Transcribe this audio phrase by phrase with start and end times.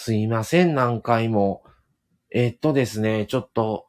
[0.00, 1.64] すいません、何回も。
[2.30, 3.88] えっとですね、ちょっと、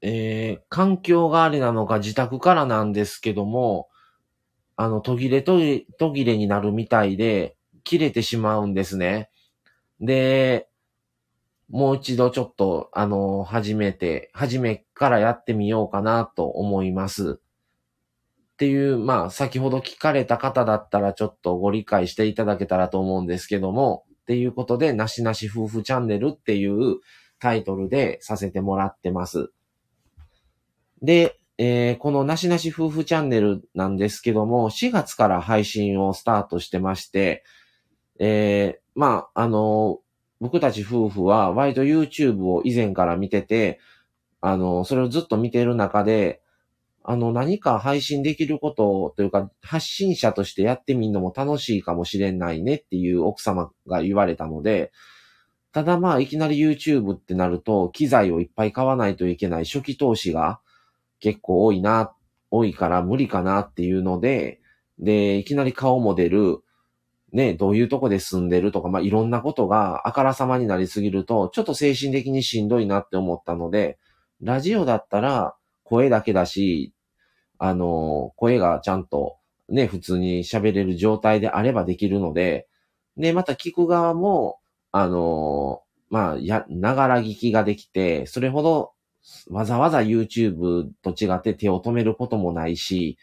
[0.00, 3.88] えー、環境があれなのか自宅からなんですけども、
[4.76, 9.28] あの、途切れ途切れになるみたいで、切れてしまうんですね。
[10.00, 10.68] で、
[11.68, 17.40] もう一度ちょっと、あの、初めて、初めからやってみようかなと思います。
[18.52, 27.00] っていう、まあ、先ほど聞かれた方だったらちょっとご理解していただけたらと思うんですけども、っていうことで、なしなし夫婦チャンネルっていう
[27.38, 29.50] タイトルでさせてもらってます。
[31.02, 37.44] で、えー、このなしなし夫婦チャンネルなんですけども、4月から配信をスタートしてまして、
[38.18, 40.00] えー、まあ、あの、
[40.40, 43.78] 僕たち夫婦は割と YouTube を以前から見てて、
[44.40, 46.40] あの、それをずっと見てる中で、
[47.06, 54.90] あの、何か配信できることというか、発信者としてやってみるのも楽しいかもしれないねっていう奥様が言われたので、
[55.70, 60.60] ただまあ、いきなり YouTube ってなると、機材をいっぱい買わないといけない初期投資が
[61.20, 62.14] 結構多いな、
[62.50, 64.60] 多いから無理かなっていうので、
[64.98, 66.60] で、いきなり顔も出る、
[67.34, 73.98] ね、どういうとこで住んでるとか、まあ、いろんなことがあからさまになりすぎると、ちょっと精神的にしんどいなって思ったので、
[74.40, 76.93] ラジオだったら声だけだし、
[77.64, 79.38] あの、声がちゃんと
[79.70, 82.68] ね、普通に喋れる状態であればできるので、
[83.16, 84.58] で、また聞く側も、
[84.92, 88.92] あの、まあ、や、ながら聞きができて、それほど
[89.48, 93.16] わざわざ YouTube と違って手を止めることもないし、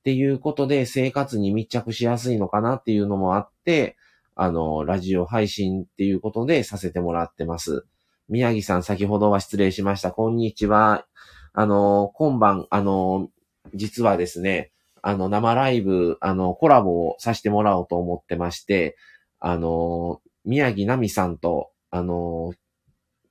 [0.00, 3.96] っていうことで生活に密着しやすいのかなっていうのもあって、
[4.34, 7.86] あの、ラジオ配信っていうことでさせてもらってます。
[8.28, 10.10] 宮城さん先ほどは失礼しました。
[10.10, 11.06] こんにちは。
[11.52, 13.28] あの、今晩、あの、
[13.74, 18.96] 実はですね、あの、生ライブ、あの、コラボをさせてもらおうと思ってまして、
[19.40, 22.52] あの、宮城奈美さんと、あの、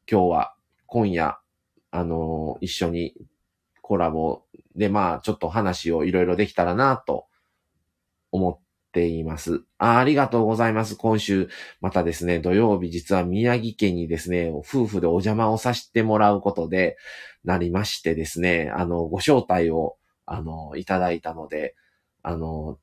[0.09, 0.53] 今日は、
[0.85, 1.37] 今夜、
[1.91, 3.13] あの、一緒に
[3.81, 4.43] コラボ
[4.75, 7.25] で、まあ、ちょっと話をいろいろできたらなと
[8.31, 8.59] 思っ
[8.91, 9.63] ています。
[9.77, 10.95] あありがとうございます。
[10.95, 11.49] 今週、
[11.81, 16.97] またですね、土曜日実は宮城県にですね、夫婦でお邪魔をさせてもらうことで
[17.43, 21.75] なりましてですね、あの、ご招待を、あの、いただいたので、
[22.21, 22.77] あの、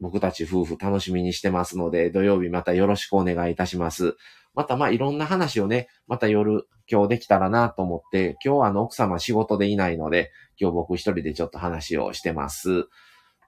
[0.00, 4.16] 僕たち夫婦楽しみにしてますので、土曜日またよろしくお願いいたします。
[4.54, 12.86] またまあいろんな話をね、また夜今日できたらなと思って、今日はあの奥様仕事でいないので、今日僕一人でちょっと話をしてます。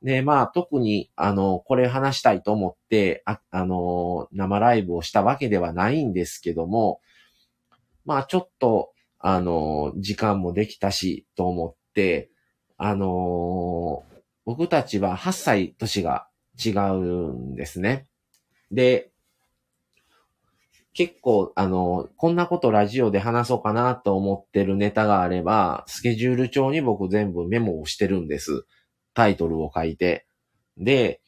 [0.02, 7.00] で、まあ特にあの、これ話したいと思って、あ、あの、生ライブをしたわけではないんですけども、
[8.04, 12.30] まあちょっと、あの、時間もできたしと思って、
[12.78, 14.04] あの、
[14.44, 16.28] 僕たちは8歳年が
[16.64, 16.94] 違う
[17.32, 18.06] んですね。
[18.70, 19.10] で、
[20.94, 28.64] 結構、あの、こんなことラジオで話そうかなと思ってるネタがあれば、スケジュール帳に僕全部メモをしてるんです。
[29.12, 30.26] タイトルを書いて。
[30.76, 31.20] で、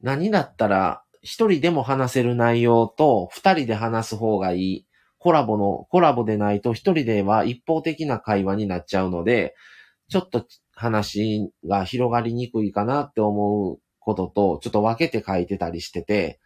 [0.00, 4.86] 何だったら、一人でも話せる内容と二人で話す方がいい。
[5.18, 9.54] コラボの、コラボでないと一人では一方的な会話になっちゃうので、
[10.08, 16.40] ちょっと話が広がりにくいかなって思うことと、ちょっと分けて書いてたりしてて、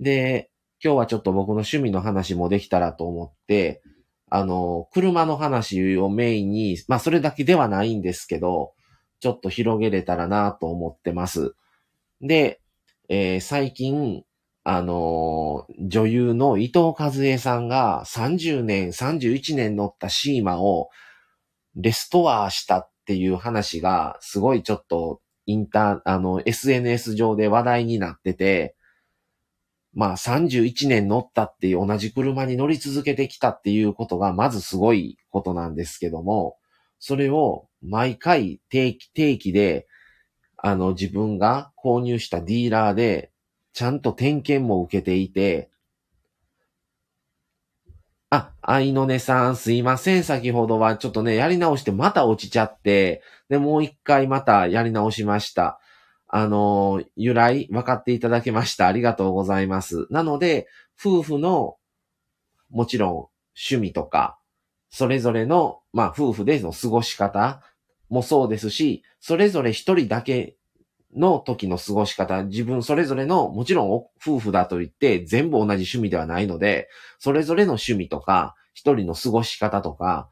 [0.00, 0.50] で、
[0.82, 3.82] 今日はちょっと僕の趣味の話もできたらと思って、
[4.28, 8.72] あの、車の話をメインに、まあそれだけではないんですけど、
[9.20, 11.54] ちょっと広げれたらなと思ってます。
[12.20, 12.60] で、
[13.08, 14.24] えー、最近、
[14.64, 20.88] あのー、女優の伊藤和恵さんが30年、31年乗ったシーマを
[21.76, 28.74] レストアしたっていう話がすごいちょっとインター、あの、SNS 上で話題になってて、
[29.94, 36.56] まあ31年乗ったっていう同じ車に乗り続けてきたっていうことがまずすごいことなんですけども、
[36.98, 39.86] それを毎回定期、定期で、
[40.58, 43.30] あの自分が購入したディーラーで
[43.72, 45.70] ちゃんと点検も受けていて、
[48.36, 50.24] あ、愛のねさんすいません。
[50.24, 55.80] 先ほどはちょっとね、やり直してまた落ちちゃって、で、もう一回またやり直しました。
[56.28, 58.88] あの、由来分かっていただけました。
[58.88, 60.06] ありがとうございます。
[60.10, 60.66] なので、
[60.98, 61.76] 夫婦の、
[62.70, 63.12] もちろん
[63.54, 64.38] 趣味とか、
[64.90, 67.62] それぞれの、まあ、夫婦での過ごし方
[68.08, 70.56] もそうですし、それぞれ一人だけ
[71.14, 76.88] の時の過ごし方、自分それぞれの、もちろん夫婦だと言って全部同じ趣味ではないので、
[77.18, 80.28] それぞれの趣味とか、一人の過ごし方とか、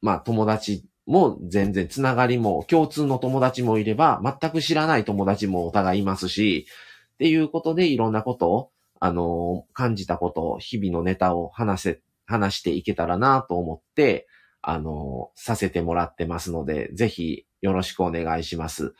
[0.00, 6.66] まあ友達も全然つながりも、共通の友達もいれば、全く知らない友達もお互いいますし、
[7.14, 14.26] っていうことでいろんなことを、あの、感じたことを、日々のネタを話せ、話していけたらなと思って、
[14.62, 18.94] あの、させてもらってますので、ぜひよろしくお願いします。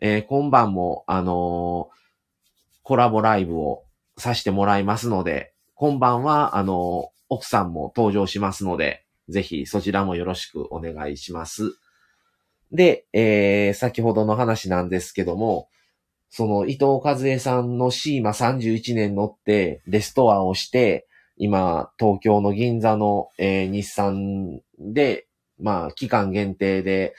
[0.00, 1.90] えー、今晩も、あの
[2.82, 3.84] コラボライブを
[4.16, 11.78] させてもらいますので、今晩は、あの奥さんも登場しますので、ぜひそちらもよろしくお願いします。
[12.72, 15.68] で、えー、先ほどの話なんですけども、
[16.30, 21.06] その伊藤和恵さんのシーマ31年乗ってレストアをして、
[21.36, 25.26] 今、東京の銀座の、えー、日産で、
[25.60, 27.14] まあ、期間限定で、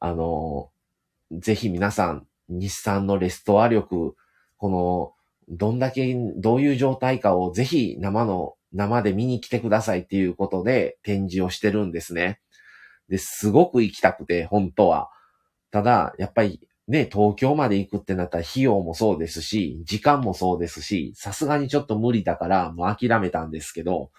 [0.00, 0.70] あの、
[1.30, 4.16] ぜひ皆さん、日産のレストア力、
[4.56, 5.12] この、
[5.48, 12.40] どんだけ、どういう状態かをぜひ生の、生で見に来てくださいっていうことで展示をしてるんですね。
[13.08, 15.10] で、すごく行きたくて、本当は。
[15.70, 24.10] ただ、やっぱりね、東京まで行くってなったら費用もそうですし、時間もそうですし、さすがにちょっと無理だからもう諦めたんですけど、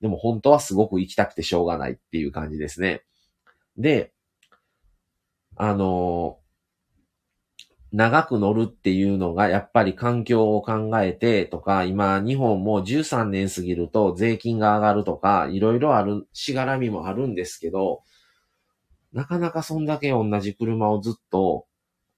[0.00, 3.02] でも本当はすごく行きたくてしょうがないっていう感じですね。
[3.76, 4.12] で、
[5.56, 6.38] あの
[7.92, 18.02] 長く乗るっていうのがやっぱり環境を考えてとか、今日本も13年過ぎると税金が上がるとか、いろいろある、しがらみもあるんですけど、
[19.12, 21.66] なかなかそんだけ同じ車をずっと、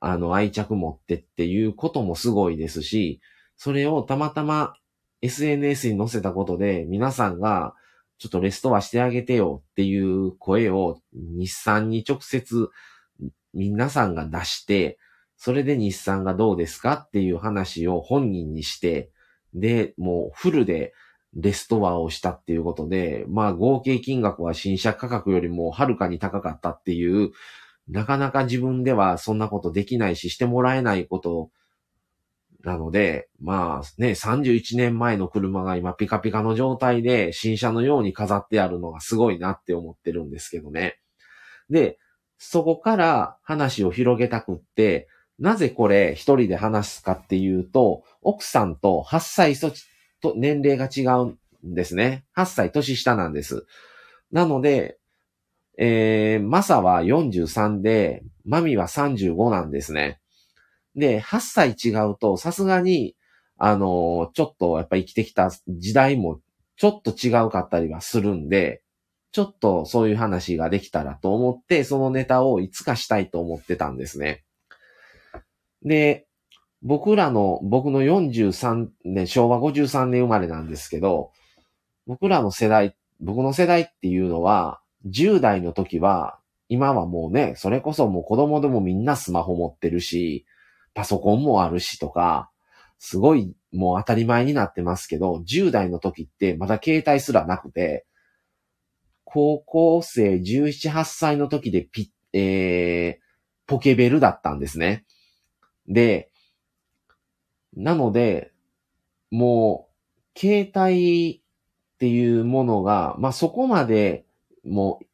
[0.00, 3.20] あの、愛着持ってっていうこともすごいですし、
[3.56, 4.75] それをたまたま
[5.20, 7.75] SNS に載せたことで皆さんが
[8.19, 12.69] ちょっとレストアしてあげてよっていう声を日産に直接
[13.58, 14.99] 皆さんが出して、
[15.37, 19.10] それで日産がどうですかっていう話を本人にして、
[19.55, 20.93] で、もうフルで
[21.34, 27.31] レストアをしたっていうことで、まあ合計金額は新車価格よりもはるかに高かったっていう、
[27.88, 31.50] なかなか自分ではそんなことできないし、してもらえないこと
[32.64, 40.99] なので、まあね、31年前の車が今ピカピカの状態で新車のように飾ってあるのがすごいなって思ってるんですけどね。
[41.70, 41.99] で、
[42.38, 45.08] そこから話を広げたくって、
[45.38, 49.55] なぜこれ一人で話すかっていうと、奥さんと8歳
[50.20, 51.37] と年齢が違う
[51.70, 52.25] んですね。
[52.37, 53.67] 8歳年下なんです。
[54.32, 54.99] なので、
[55.79, 60.20] えー、マサは43で、マミは35なんですね。
[60.96, 63.14] で、8歳違うと、さすがに、
[63.58, 66.41] あのー、ちょっとやっぱ生きてきた時代も
[66.76, 68.82] ちょっと違うかったりはするんで、
[69.33, 74.45] ちょっとそういう話ができたらと思って、そのネタをいつかしたいと思ってたんですね。
[75.85, 76.27] で、
[76.83, 81.33] 僕らの、僕の43年、昭和53年生まれなんですけど、
[82.07, 86.39] 僕らの世代、僕の世代っていうのは、10代の時は、
[86.69, 90.47] 今はもうね、それこそもう子供でもみんなスマホ持ってるし、
[90.95, 92.51] パソコンもあるしとか、
[92.99, 98.07] すごいもう当たり前になってますけど、10代の時ってまだ携帯すらなくて、
[99.31, 103.23] 高校生17、8歳の時でピえー、
[103.67, 105.05] ポケベルだったんですね。
[105.87, 106.31] で、
[107.77, 108.53] なので、
[109.31, 109.89] も
[110.35, 114.25] う、携帯っていうものが、まあ、そこまで、
[114.65, 115.05] もう、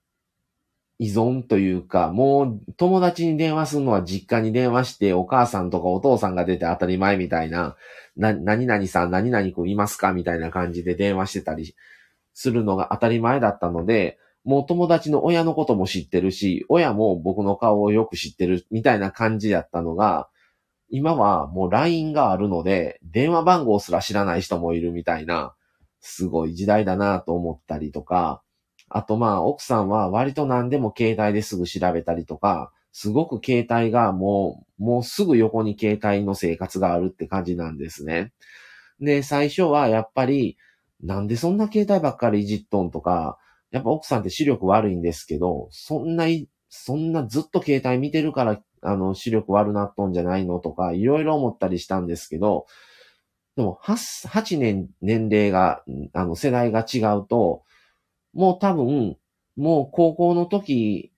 [1.01, 7.75] 依存というか、もう友達に電話するのは実家に電話してお母さんとかお父さんが出て当たり前みたいな、
[8.17, 11.75] な、何々さん何々くんいますかみたいな感じで電話してたり
[12.34, 20.29] するのが当たり前だったので、もう友達の親のことも知ってるし、親も僕の顔をよく知ってるみたいな感じだったのが、
[20.91, 25.55] 今はもう LINE があるので、電話番号すら知らない人もいるみたいな、
[26.00, 28.43] すごい時代だなと思ったりとか、
[28.91, 38.32] あとまあ奥さんは割と何でも携帯ですぐ調べたりとか、すごく携帯がもう、もうすぐ横に携帯の生活があるって感じなんですね。
[39.00, 40.56] で、最初はやっぱり、
[41.05, 43.39] なんでそんな携帯ばっかりいじっとんとか、
[43.70, 46.27] やっぱ奥さんって視力悪いんですけど、そんな、
[46.69, 52.67] そんなずっと携帯見てるからあの、視力悪なっとんじゃないのとか、いろいろ思ったりしたんですけど、
[53.56, 55.82] でも、8、8年、年齢が、
[56.13, 57.63] あの、世代が違うと、
[58.34, 59.17] もう多分、
[59.56, 61.13] もう高校の時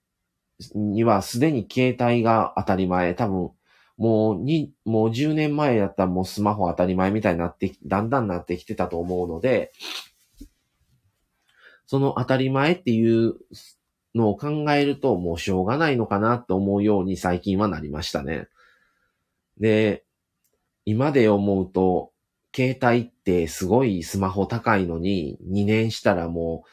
[0.75, 3.51] にはすでに携帯が当たり前、多分、
[3.97, 9.73] もうに、もう10年前だったらもうスマホ当たり前みたいになって、だんだんなってきてたと思うので、
[11.87, 13.37] その当たり前っていう
[14.15, 18.49] のを考えるともうしょうがないのかなと思うように最近はなりましたね。
[19.59, 20.05] で、
[20.85, 22.13] 今で思うと、
[22.55, 26.69] 携帯ってすごいスマホ高いのに、2年したらもう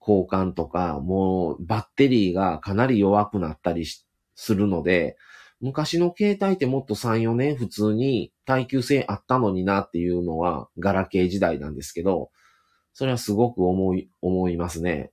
[0.00, 3.86] 交換とか、もうバッテリーがかなり弱くなったり
[4.34, 5.16] するので、
[5.60, 12.30] 昔の携帯ってもっと3、4年普通に耐久性あったのになっていうのは、ガラケー時代なんですけど、
[12.92, 15.12] それはすごく思い、思いますね。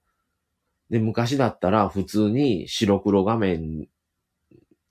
[0.90, 3.88] で、昔だったら普通に白黒画面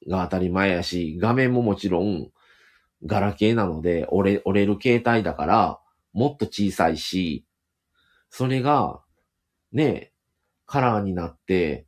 [0.08, 2.30] が当たり前やし、画面ももちろん
[3.04, 5.80] ガラケーなので折れ、折れる携帯だから、
[6.12, 7.46] もっと小さいし、
[8.30, 9.00] それが、
[9.72, 10.12] ね、
[10.66, 11.86] カラーになって、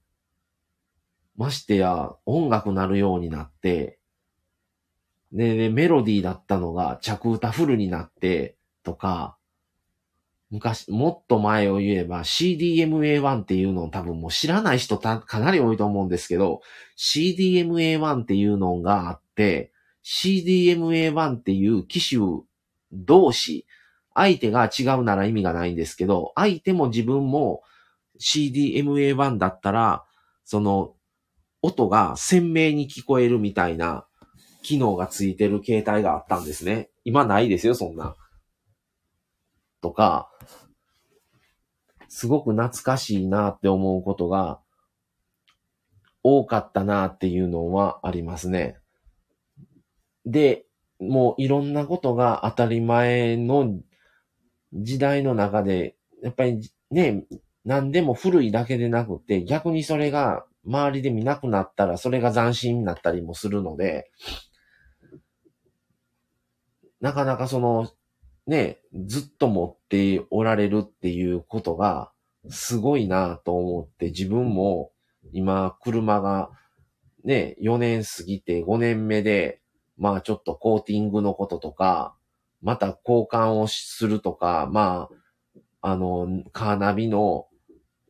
[1.37, 3.99] ましてや音楽なるようになって、
[5.33, 9.37] で、で、メロディーだったのが着歌フルになって、とか、
[10.51, 16.61] 昔、もっと前を言えば CDMA1 っていうのを多分もう知らない人たかなり多いと思うんですけど、
[16.97, 19.73] CDMA1 っていうのがあって、
[20.05, 22.43] CDMA1 っていう機種
[22.93, 23.67] 同士、
[24.15, 27.63] 相手が違うなら意味がないんですけど、相手も自分も
[28.21, 30.05] CDMA1 だったら、
[30.45, 30.94] その
[31.65, 34.05] 音が鮮明に聞こえるみたいな
[34.63, 36.91] 機能がついてる携帯があったんですね。
[37.07, 38.15] 今ないですよ、そんな。
[39.81, 40.31] とか、
[42.07, 44.61] すごく懐かしいなって思うことが
[46.23, 48.77] 多かったなっていうのはありますね。
[50.27, 50.67] で、
[51.01, 53.81] もういろんなことが当たり前の
[54.75, 57.25] 時代の中で、やっぱりね、
[57.65, 64.11] 何でも古いだけでなくて、逆にそれが周りで見なくなったら、それが斬新になったりもするので、
[67.01, 67.91] なかなかその、
[68.47, 72.11] ね、ずっと持っておられるっていうことが、
[72.51, 74.93] すごいなと思って、自分も
[75.33, 76.51] 今、車が
[77.25, 79.61] ね、4年過ぎて5年目で、
[79.97, 82.15] まあちょっとコーティングのこととか、
[82.63, 85.09] また交換をするとか、ま
[85.83, 87.47] あ、あの、カーナビの、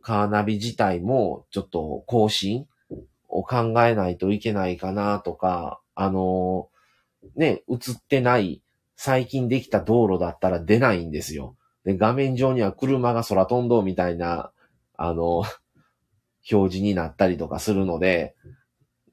[0.04, 2.66] カーナビ自体もちょっと更新
[3.28, 6.68] を考えないといけないかなとか、あの、
[7.36, 8.62] ね、映ってない
[8.96, 11.56] 最近できた道路だったら出ないんですよ。
[11.84, 14.52] で、画面上には車が空飛んどうみたいな、
[14.96, 15.42] あの、
[16.50, 18.34] 表示になったりとかするので、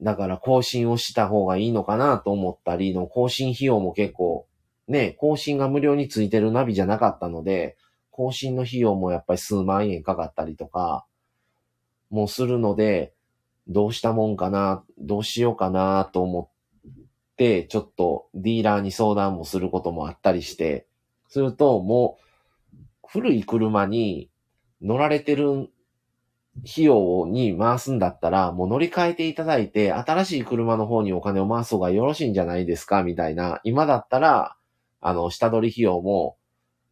[0.02, 4.46] だから更新をした方がいいのかなと思ったりの更新費用も結構
[4.88, 7.76] ね、更新が無料についてるナビじゃなかったので、
[8.12, 11.04] 更新の費用もやっぱり数万円かかったりとか、
[12.10, 13.12] もうするので、
[13.66, 16.50] どうしたもんかな、どうしようかなと思
[16.86, 16.96] っ
[17.36, 20.86] て、ちょっとディーラーに相談もすることもあったりして、
[21.28, 22.78] するともう
[23.08, 24.30] 古い車に
[24.82, 25.70] 乗られてる
[26.70, 33.60] 費用に回すんだったら、もう乗り換えていただいて、新しい車の方にお金を回す方がよろしいんじゃないですかみたいな。
[33.64, 34.56] 今だったら、
[35.00, 36.36] あの、下取り費用も、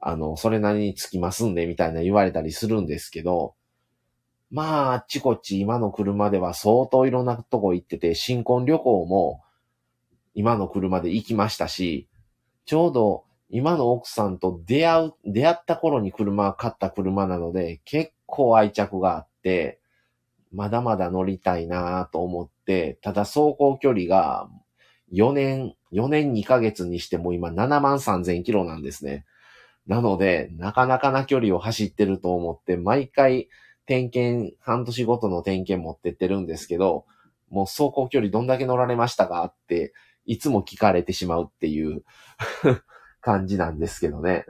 [0.00, 3.54] あの、それなりにつきますんで、みたいな言われたりするんですけど、
[4.50, 9.42] まあ、あっちこっち今の車では相当いろんなとこ行ってて、新婚旅行も
[10.34, 12.08] 今の車で行きましたし、
[12.64, 19.80] ちょうど今の奥さんと出会う、出会った頃に車買った車なので、結構愛着があって、
[20.52, 24.48] まだまだ乗りたいなと思って、ただ走行距離が
[25.12, 29.24] 4年、4年2ヶ月にしても今7万3000キロなんですね。
[29.90, 33.48] なので、なかなかな距離を走ってると思って、毎回
[33.86, 37.06] 点検、半年ごとの点検持ってってるんですけど、
[37.48, 39.92] もう走行距離どんだけ乗られましたかって、
[40.26, 42.04] いつも聞かれてしまうっていう
[43.20, 44.44] 感じなんですけどね。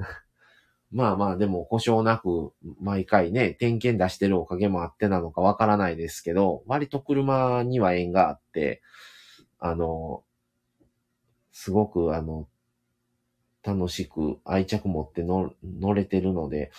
[0.92, 8.82] まあまあ、でも故障なく、毎回ね、点検出してるおかげもあってなのかわからないですけど、割と車には縁があって、
[9.58, 10.22] あの、
[11.50, 12.46] すごくあの、
[13.62, 16.70] 楽しく愛着持って乗れてるので、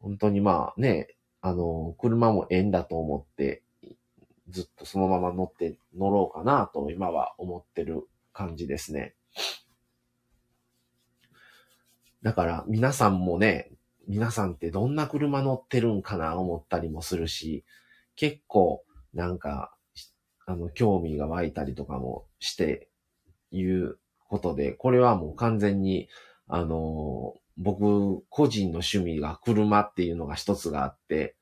[0.00, 1.08] 本当にまあね、
[1.40, 3.62] あの、車も縁だと思って、
[4.48, 9.14] ずっとそのまま乗って、乗ろうかなと今は思ってる感じですね。
[12.22, 13.70] だから皆さんもね、
[14.08, 17.64] 皆さんってどんな車乗ってるんかな思ったりもするし、
[18.14, 19.72] 結構なんか、
[20.46, 22.88] あの、興味が湧いたりとかもして
[23.50, 26.08] いうことで、これはもう完全に、
[26.48, 31.36] あの、僕個人の趣味が車っていうのが一つがあって、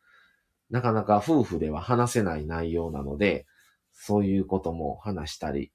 [0.71, 3.47] なかなか夫婦では話せない内容なので、
[3.93, 5.73] そういうことも話したり、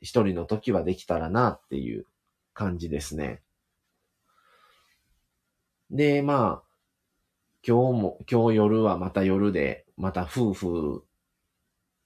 [0.00, 2.06] 一人の時はできたらなっていう
[2.54, 3.42] 感じですね。
[5.90, 6.70] で、まあ、
[7.66, 11.04] 今日も、今日夜はまた夜で、また夫婦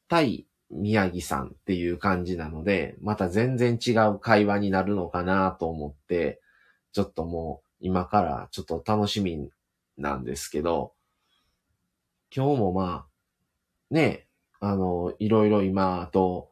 [0.09, 6.41] 対宮城さんっていう感じなので、また全然違う会話になるのかなと思って、
[6.93, 9.51] ちょっともう今からちょっと楽しみ
[9.99, 10.93] なんですけど、
[12.35, 14.27] 今日もまあ、ね、
[14.61, 16.51] あの、いろいろ今、と、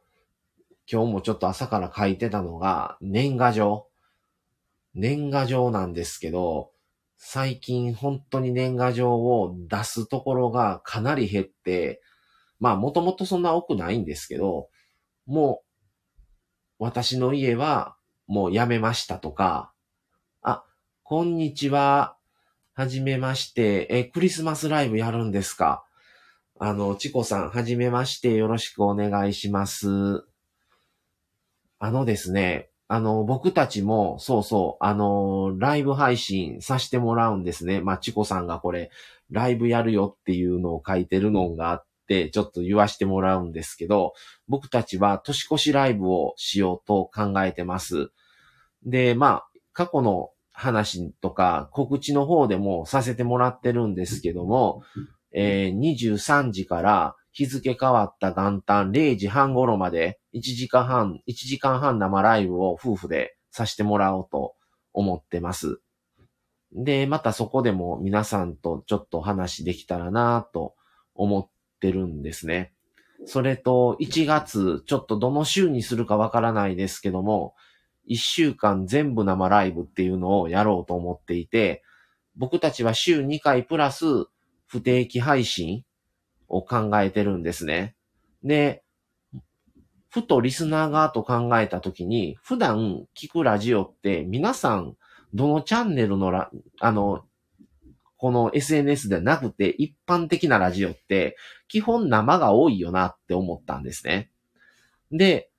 [0.90, 3.88] 今日もちょっと朝から書いてたのが、年賀状。
[4.94, 6.70] 年賀状なんですけど、
[7.16, 12.02] 最近本当に年賀状を出すところがかなり減って、
[12.62, 14.68] まあもともとそんな多くないんですけど、
[15.26, 15.64] も
[16.78, 17.96] う私の家は
[18.28, 19.72] もう辞めましたとか、
[20.42, 20.62] あ、
[21.02, 22.16] こんにちは、
[22.72, 25.84] はじめまして、え、クリスマスライブやるんですか？
[26.60, 30.24] あの、チコさん、はじめまして、よろしくお願いします。
[31.80, 37.80] あのですね、あの、僕たちも、そうそう、あの、ライブ配信させてもらうんですね。
[37.80, 38.92] まあ、チコさんがこれ、
[39.32, 44.14] ライブやるよっていうのを書いてるのがあって、ちょっと言わしてもらうんですけど、
[44.48, 48.10] 僕たちは年越しライブをしようと考えてます。
[48.84, 54.82] で、まあ、過去の話とか告知の方でもさせてもらってるんですけども、
[55.32, 64.54] えー、23時から日付変わった元旦0時半頃まで1時間半、1時間半生ライブを夫婦でさせてもらおうと
[64.92, 65.80] 思ってます。
[66.74, 70.74] で、またそこでも皆さんとちょっと話できたらなと
[71.14, 71.48] 思っ
[71.82, 72.72] ってるんですね。
[73.26, 77.54] それと、1月、ちょっとどの週にするかわからないですけども、
[78.08, 81.82] 1週間全部生ライブっていうのをやろうと思っていて、
[82.36, 84.04] 僕たちは週2回プラス
[84.66, 85.84] 不定期配信
[86.48, 87.94] を考えてるんですね。
[88.42, 88.82] で、
[90.08, 94.96] ふとリスナー側と考えたときに、普段聞くラジオって皆さん、
[95.32, 97.24] どのチャンネルのラ、あの、
[98.22, 101.36] この SNS でなくて一般的なラジオって
[101.66, 104.30] 基本生が多いよなって思ったんですね。
[105.10, 105.50] で、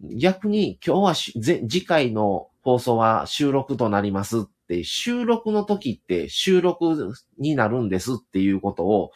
[0.00, 9.10] 逆に今日は次回の放送は収録となりますって、収録の時って収録になるんですっていうことを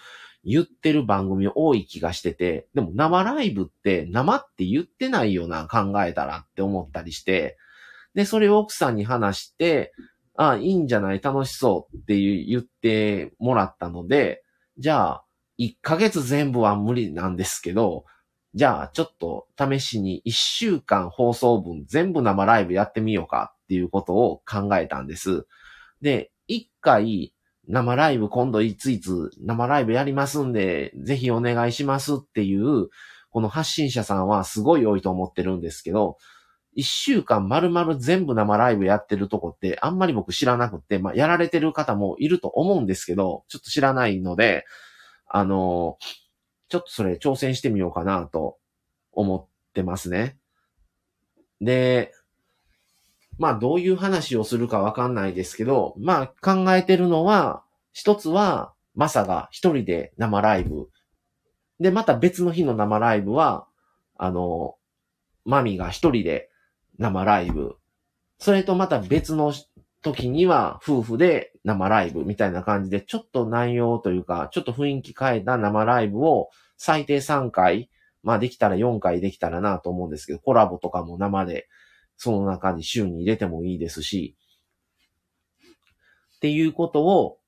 [0.45, 7.59] 言ってる番組多い気がしてて、でも生ライブって生って言ってないよな、考えたらって思ったりして、
[8.17, 9.93] で、それを奥さんに話して、
[10.41, 11.21] あ、いいんじゃない？
[11.21, 14.45] 楽しそうって言ってもらったので、
[14.79, 15.25] じゃあ、
[15.59, 18.05] 1ヶ月全部は無理なんですけど、
[18.55, 25.47] じゃあちょっと試しに1週間放送分全部生ライブやってみようかっていうことを考えたんです。
[26.01, 27.35] で、1回
[27.67, 32.89] 生ライブ今度いついつ生ライブやりますんで、ぜひお願いしますっていう、
[33.31, 36.17] この発信者さんはすごい多いと思ってるんですけど、
[36.79, 44.65] 一週間丸々全部生ライブやってるとこってあんまり僕知らなくて、まあ、やられてる方もいると思うんですけど、ちょっと知らないので、
[45.27, 45.99] あの、
[46.69, 48.59] ちょっとそれ挑戦してみようかなと
[49.11, 50.39] 思ってますね。
[51.61, 52.13] で、
[53.39, 60.89] まあどういう話をするかわかんないですけど、まあ考えてるのは、一つは、マサが一人で生ライブ。
[61.81, 63.67] で、また別の日の生ライブは、
[64.17, 64.77] あの、
[65.45, 66.48] マミが一人で
[66.99, 67.77] 生ライブ。
[68.39, 69.53] それとまた別の
[70.03, 77.91] 時には夫婦で生ライブみたいな感じで、ちょっと内容というか、ちょっと雰囲気変えた生ライブを最低3回、
[78.23, 81.69] まあできたら4回できたらなと思うんですけど、コラボとかも生で
[82.17, 84.37] その中に週に入れてもいいですし、
[86.37, 87.39] っていうことを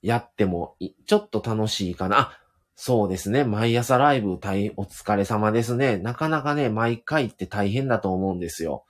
[0.00, 2.18] やってもちょっと楽しいかな。
[2.18, 2.40] あ、
[2.78, 3.42] そうですね。
[3.42, 5.96] 毎朝ライブ大お疲れ様ですね。
[5.96, 8.84] なかなかね、毎回って大変だと思うんですよ。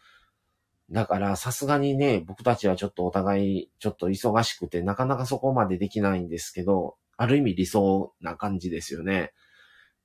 [0.91, 9.33] だからさすがにね、僕たちはちょっとお互いちょっと忙しくて、なかなかそこまでできないんですけど、ある意味理想な感じですよね。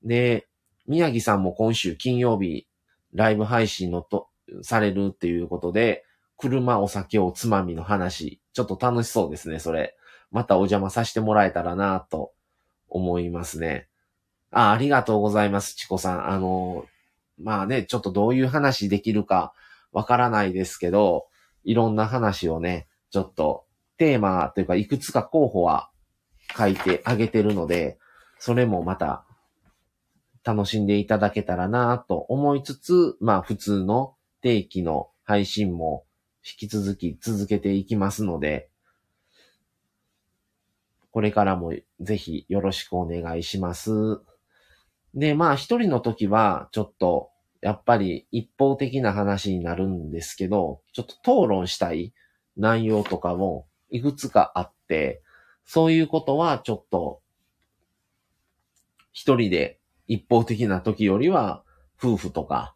[0.03, 0.47] で、
[0.85, 2.67] 宮城さんも今週金曜日
[3.13, 4.27] ライブ配信のと、
[4.61, 6.05] されるっていうことで、
[6.37, 9.95] 車、お酒をつまみの話、ちょっと楽しそうですね、それ。
[10.29, 12.31] またお邪魔させてもらえたらなと
[12.91, 13.87] 思いますね。
[14.51, 16.29] あ、ありがとうございます、チコさん。
[16.29, 16.85] あの、
[17.39, 19.53] まあね、ちょっとどういう話できるか
[19.91, 21.27] わからないですけど、
[21.63, 23.65] いろんな話をね、ちょっと
[23.97, 25.89] テーマというかいくつか候補は
[26.57, 27.97] 書いてあげてるので、
[28.39, 29.25] それもまた
[30.43, 36.03] 楽しんでいただけたらなと思いつつ、まあ普通の定期の配信も
[36.43, 38.70] 引き続き続けていきますので、
[41.11, 43.91] これからもぜひよろしくお願いします。
[45.13, 47.29] で、まあ一人の時はちょっと
[47.61, 52.13] やっぱり一方的な話になるんですけど、ちょっと討論したい
[52.57, 55.21] 内容とかもいくつかあって、
[55.65, 57.21] そういうことはちょっと
[59.11, 61.63] 一人で一方的な時よりは、
[61.97, 62.75] 夫婦とか、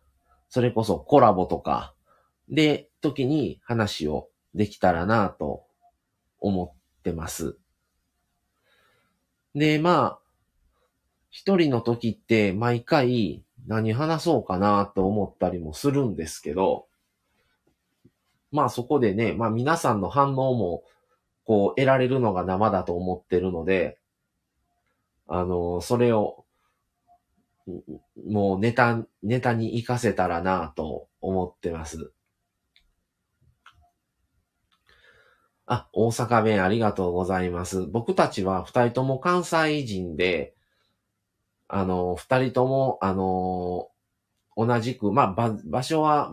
[0.50, 1.94] それこそコラボとか、
[2.50, 5.66] で、時に話をできたらなと
[6.40, 7.58] 思ってます。
[9.56, 10.20] で、まあ、
[11.30, 16.88] 一人の時って毎回何話そうかなと思ったりもするんですけど、
[18.52, 20.84] まあそこでね、まあ皆さんの反応も、
[21.46, 23.98] こう得られるのが生だと思ってるので、
[25.28, 26.46] あの、それを、
[28.28, 32.12] もうネタ、ネタに活かせたらなと思ってます。
[35.68, 37.86] あ、大阪弁ありがとうございます。
[37.88, 40.54] 僕たちは二人とも関西人で、
[41.68, 43.90] あの、二人とも、あの、
[44.56, 46.32] 同じく、まあ、場、所は、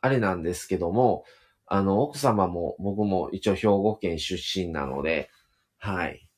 [0.00, 1.24] あれなんですけども、
[1.66, 5.30] あの、奥様も僕も一応兵庫県出身なので、
[5.78, 6.28] はい。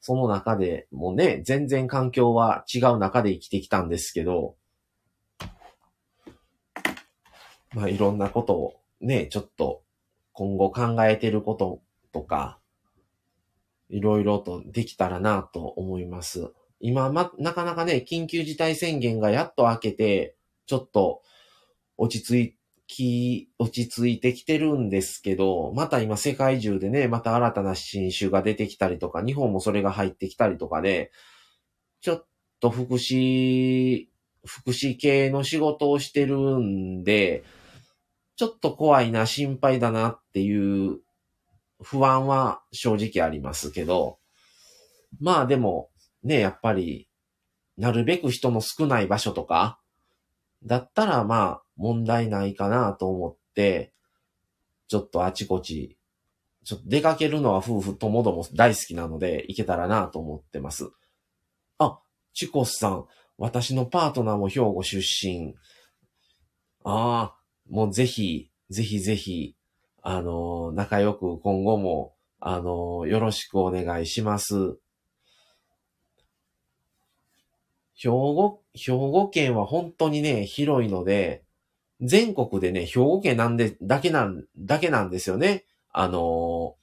[0.00, 4.56] その中でもね、全然環境は違う中で生きてきたんですけど、
[7.72, 9.83] まあいろんなことをね、ちょっと
[10.34, 11.80] 今後考えてること
[12.12, 12.58] とか、
[13.88, 16.52] いろいろとできたらなと思います。
[16.80, 21.22] 今、ま、なかなかね、緊急事態宣言がやっと明けて、ちょっと
[21.96, 31.12] 落ち着いき、落ち着いてきてるんですけど、また今世界中でね、また新たな新種が出てきたりとか、日本もそれが入ってきたりとかで、
[32.00, 32.26] ちょっ
[32.60, 34.08] と福祉、
[34.44, 37.44] 福祉系の仕事をしてるんで、
[38.36, 41.00] ちょっと怖いな、心配だなっていう
[41.82, 44.18] 不安は正直ありますけど、
[45.20, 45.90] まあでも、
[46.22, 47.08] ね、やっぱり、
[47.76, 49.80] なるべく人の少ない場所とか、
[50.64, 53.92] だったらまあ問題ないかなと思って、
[54.88, 55.98] ちょっとあちこち、
[56.64, 60.90] ちょっと出かけるのは夫婦ともども大好きなので行けたらなと思ってます。
[61.78, 62.00] あ、
[62.32, 65.54] チコスさん、私のパートナーも兵庫出身。
[66.84, 69.54] ああ、もうぜひ、ぜひぜひ、
[70.02, 74.76] あの、仲良く今後も、あの、よろしくお願いします。
[77.96, 81.44] 兵庫、兵庫県は本当にね、広いので、
[82.00, 85.64] 全国でね、兵庫県なんで、だけなん、だけなんですよね。
[85.96, 86.74] あの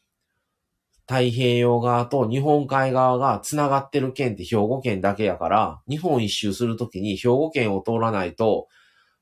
[1.05, 8.69] 太平洋側と日本海側が繋がってる県って兵庫県だけやから、日本一周するときに兵庫県を通らないと、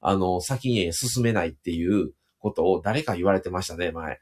[0.01, 4.19] あの、先に進めないっていうことを誰か言われてましたね、前。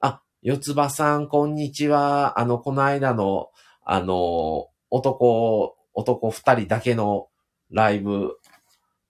[0.00, 2.38] あ、四つ葉さん、こんにちは。
[2.38, 3.48] あの、この間の、
[3.84, 7.28] あの、男、男二人だけの
[7.70, 8.36] ライブ、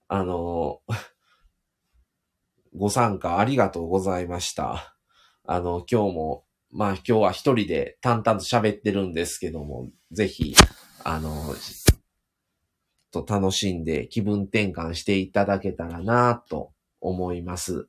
[0.09, 0.81] あの、
[2.77, 4.97] ご参加ありがとうございました。
[5.44, 10.55] あの、今日も、まあ今日は一人で淡々と喋ってるんですけども、ぜひ、
[11.05, 11.55] あの、
[13.22, 17.88] と楽しんで気分転換していただけたらなと思います。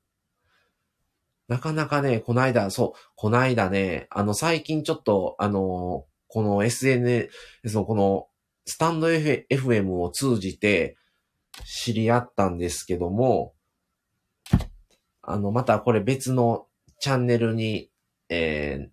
[1.47, 7.29] なかなかね、こないだ、そう、こないだね、あの、最近ちょっと、あの、この SNS
[7.65, 8.27] のこの、
[8.65, 10.97] スタンド FM を通じて
[11.63, 13.53] 知り合ったんですけども、
[15.21, 16.67] あの、またこれ別の
[16.99, 17.91] チャンネルに、
[18.29, 18.89] え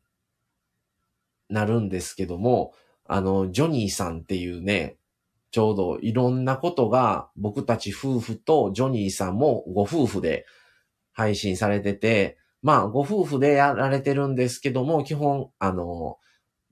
[1.51, 2.75] ー、なるんですけども、
[3.07, 4.97] あの、ジョニーさんっていうね、
[5.53, 10.47] ちょうどいろんなことが僕たち夫婦とジョニーさんもご夫婦で
[11.13, 16.17] 配信されてて、まあご夫婦でやられてるんですけども、基本、あの、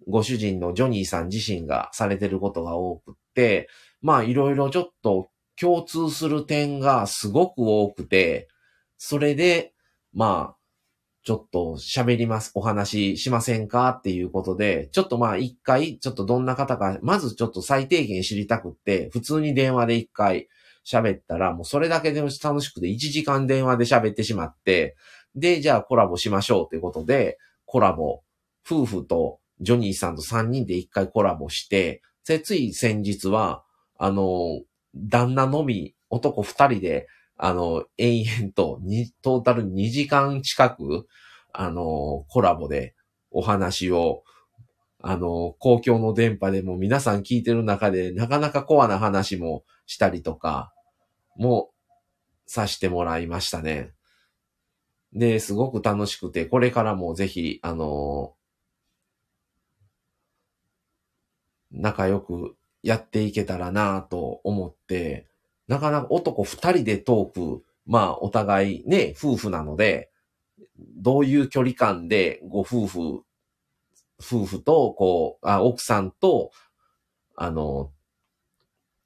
[0.08, 3.68] ご主人のジョニーさん自身がされてることが多くって、
[4.00, 5.28] まあいろいろちょっと
[5.60, 8.48] 共通する点がすごく多くて、
[8.96, 9.74] それで、
[10.14, 10.59] まあ、
[11.22, 20.48] ちょっと喋ります、お話ししませんかっていうことで、ちょっとまあ一回、ちょっとどんな方か、まずちょっと最低限知りたくって、普通に電話で一回
[20.86, 24.96] 喋ったら、もうそれだけでも楽しくて1時間電話で喋ってしまって、
[25.34, 28.22] で、じゃあコラボしましょうということで、コラボ、
[28.66, 33.64] 夫婦とジョニーさんと3人で一回コラボして、つい先日は、
[33.98, 34.62] あの、
[34.94, 37.06] 旦那のみ、男二人で、
[37.42, 41.06] あの、延々と、に、トータル2時間近く、
[41.54, 42.94] あの、コラボで
[43.30, 44.24] お話を、
[45.02, 50.70] あの、公共の電波でも皆さん聞いてる中で、なかなかコアな話もしたりとか、
[51.34, 51.70] も
[52.44, 53.94] さしてもらいましたね。
[55.14, 58.34] で、すごく楽しくて、これからもぜひ、あの、
[61.72, 65.29] 仲良くやっていけたらなと思って、
[65.70, 70.10] なかなか男二人でトーク、まあお互いね、夫婦なので、
[70.96, 73.22] どういう距離感でご夫婦、
[74.18, 76.50] 夫婦と、こう、あ奥さんと、
[77.36, 77.92] あの、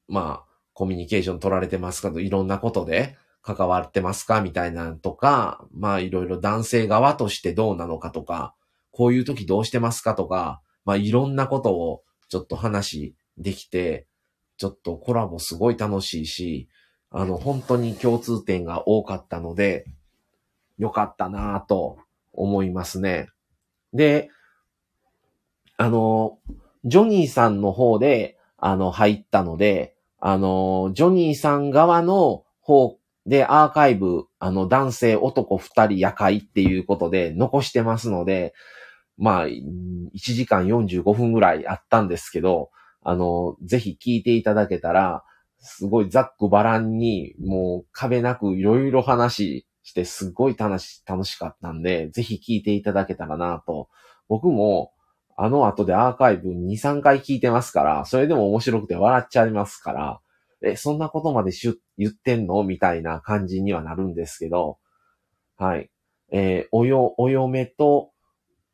[0.09, 8.55] まあ、コミュニケーション取られてますかと、いろんなことで関わってますかみたいなとか、まあいろいろ男性側としてどうなのかとか、
[8.91, 14.07] こういう時どうしてますかとか、まあいろんなことをちょっと話できて、
[14.57, 16.69] ちょっとコラボすごい楽しいし、
[17.11, 19.87] あの、本当に共通点が多かったので、
[20.79, 21.99] よかったなぁと
[22.33, 23.29] 思いますね。
[23.93, 24.31] で、
[25.77, 26.39] あの、
[26.85, 38.55] ジョニーさんの方で、あの、入ったので、あの、ジョニーさん側の方でアーカイブ、あの、男性、男二人夜会っていうことで残してますので、
[39.17, 39.61] まあ、1
[40.15, 42.71] 時間45分ぐらいあったんですけど、
[43.05, 45.23] あの、ぜひ聞いていただけたら、
[45.61, 53.89] すごいざっくばらんに、もう壁なくいろいろ話して、すごい楽し、楽しかったんで、ぜひ聞いていただけたらなと。
[54.29, 54.93] 僕も、
[55.37, 60.21] あの後でアーカイブ2、3回聞いてますから、それでも面白くて笑っちゃいますから、
[60.63, 62.63] え、そんなことまでしゅ言ってんの？
[62.63, 64.79] みたいな感じにはなるんですけど、
[65.57, 65.91] はい。
[66.33, 68.13] えー、およ、お嫁と、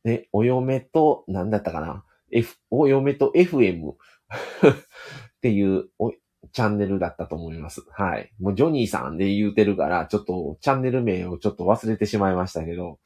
[0.03, 3.93] ね、お嫁と、なんだったかな ?F、お嫁と FM
[4.67, 5.89] っていう
[6.53, 7.83] チャンネルだったと思います。
[7.91, 8.31] はい。
[8.39, 12.99] もうジョニーさんで言うてるから、ちょっとチャンネル名をちょっと忘れてしまいましたけど。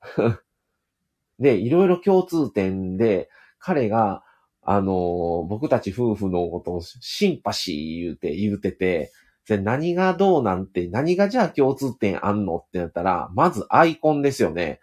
[1.38, 4.22] で、いろいろ共通点で、彼が、
[4.62, 9.12] あのー、僕たち夫婦のことをシンパシー言うて、言うてて、
[9.48, 14.80] で何がどうなんて、何がじゃあ共通点あんのってなったら、まずアイコンですよね。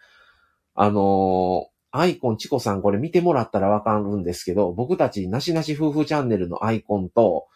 [0.76, 7.48] あのー、アイコン、チコさんこれ見てもらったらわかるんですけど、僕たちなしなし夫婦チャンネルのアイコンと、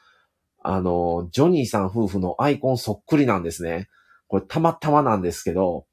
[0.63, 3.89] あの、ジョニーさん夫婦のアイコンそっくりなんですね。
[4.27, 5.85] これたまたまなんですけど、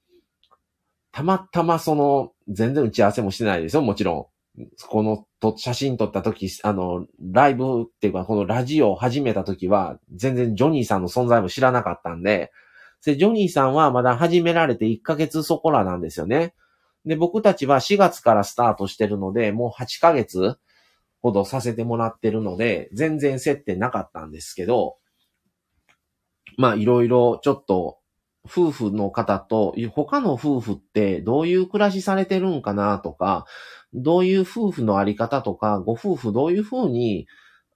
[1.12, 4.66] たまたまその、全然打ち合わせもしてないですよ、もちろん。
[4.88, 12.52] このと写真撮った時、あの、ライブっていうか、このラジオを始めた時は、全然ジョニーさんの存在も知らなかったんで、
[13.04, 16.54] で、ジョニーさんはまだ始められて1ヶ月そこらなんですよね。
[17.04, 20.58] で、僕たちは4月からスタートしてるので、もう8ヶ月
[21.22, 24.96] ほどさせてもらってるので、全然接点なかったんですけど、
[26.56, 27.98] まあいろいろちょっと
[28.46, 33.46] 夫婦の方と、他の夫婦ってどういう暮らしされてるんかなとか、
[33.92, 37.26] どういう夫婦のあり方とか、ご夫婦どういうふうに、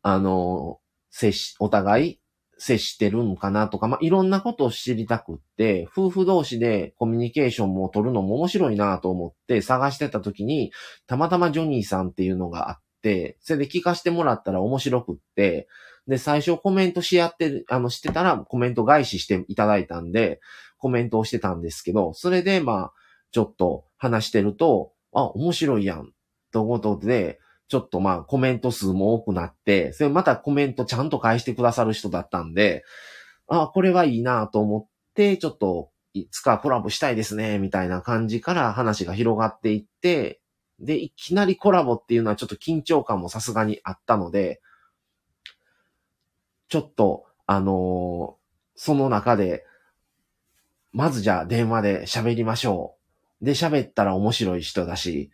[0.02, 0.78] あの、
[1.10, 2.20] 接し、お互い
[2.58, 10.72] 接してるんかなとか、まあ、いろんなことを知りたくって、夫婦同士でコミュニケーションも取るのも面白いなと思って探してた時に、
[11.06, 15.68] たまたまジョニーさんっていうのがあって、それで聞かせてもらったら面白くって、
[16.06, 20.40] で、最初コメントし合ってる、あの、してたらコメント返ししていただいたんで、
[20.78, 22.92] コメントをしてたんですけど、それでまあ、
[23.30, 26.12] ちょっと話してると、あ、面白いやん、
[26.52, 32.84] ということで、ちょっとまあコメント数も多くなって、それまたコメントちゃんと返してくださる人だったんで、
[33.48, 40.40] あ、これはいいなと思って、ちょっといつかコラボしたいですね、みたいな感じから話が広がっていって、
[40.78, 44.60] で、いきなりコラボっていうのはちょっと緊張感もさすがにあったので、
[46.68, 49.64] ちょっと、あのー、その中で、
[50.92, 52.96] まずじゃあ電話で喋りましょ
[53.40, 53.44] う。
[53.44, 55.30] で、喋ったら面白い人だし、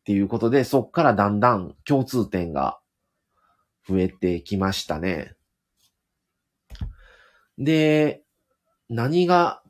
[0.00, 2.80] っていうことで、そっからだんだん共通点が
[3.88, 5.34] 増えてきましたね。
[7.58, 8.22] で、
[8.88, 9.62] 何が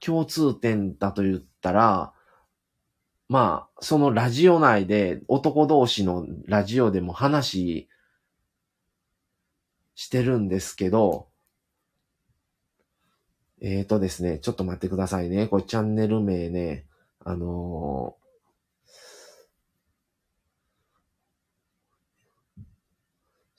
[0.00, 2.12] 共通点だと言ったら、
[3.28, 7.88] まあ、そのラジオ内で男同士のラジオでも話
[9.94, 11.28] してるんですけど、
[13.62, 15.46] えーとですね、ちょっと待ってくださいね。
[15.46, 16.84] これチャンネル名ね、
[17.24, 18.21] あのー、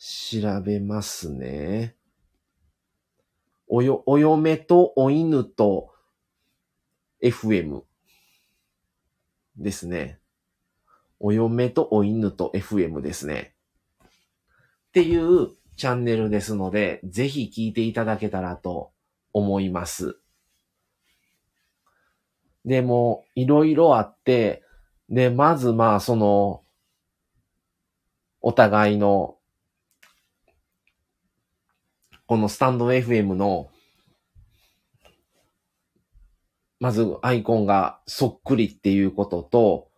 [0.05, 1.95] 調べますね。
[3.69, 5.93] およ、お嫁とお犬と
[7.21, 7.83] FM
[9.55, 10.19] ですね。
[11.21, 13.55] お嫁とお犬と FM ですね。
[14.03, 18.91] っていうチャンネルですので、ぜひ聞いていただけたらと
[19.31, 20.19] 思います。
[22.65, 24.63] でも、いろいろあって、
[25.07, 26.65] で、まずまあ、その、
[28.41, 29.37] お互いの、
[32.25, 33.69] このスタンド FM の、
[36.79, 39.89] まずアイコンがそっくりっていうことと、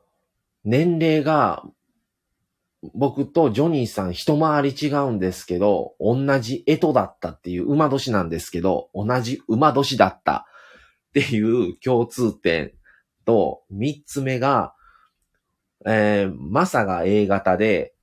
[0.63, 1.63] 年齢が
[2.93, 10.45] 僕とジョニーさん一回り違うんですけど、同じ干支だったっていう馬年なんですけど、同じ馬年だった
[11.09, 12.73] っていう共通点
[13.25, 14.73] と、三つ目が、
[15.85, 17.93] えー、マサが A 型で、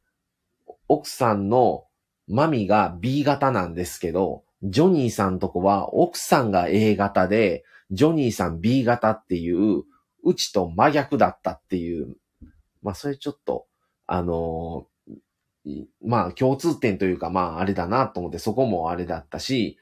[0.89, 1.85] 奥さんの
[2.29, 9.83] マミが B 型なんですけど、ジョニーさんとこは奥さんが A 型で、ジョニーさん B 型っていう、
[10.25, 12.17] うちと真逆だったっていう、
[12.83, 13.67] まあそれちょっと
[14.07, 14.87] あの
[16.05, 19.79] まあ共通点というかまああれだなと思ってそこもあれだったし、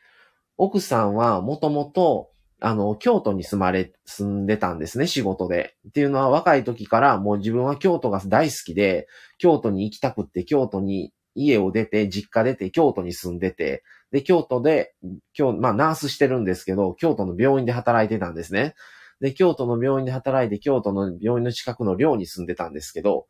[0.57, 2.31] 奥さんはもともと、
[2.63, 5.77] あの、京都に住まれ、住んでたんですね、仕事で。
[5.89, 14.95] っていうのは若い時からもう自分は京都が大好きで、京都に行きたくって京都に家を出て、実家出て京都に住んでて、で、京都で、
[15.39, 18.75] 今日、まあナースしてるんですけど、京都の病院で働いてたんですね。
[19.21, 23.27] で、京都の病院で働いて、京都の病院の近くの寮に住んでたんですけど、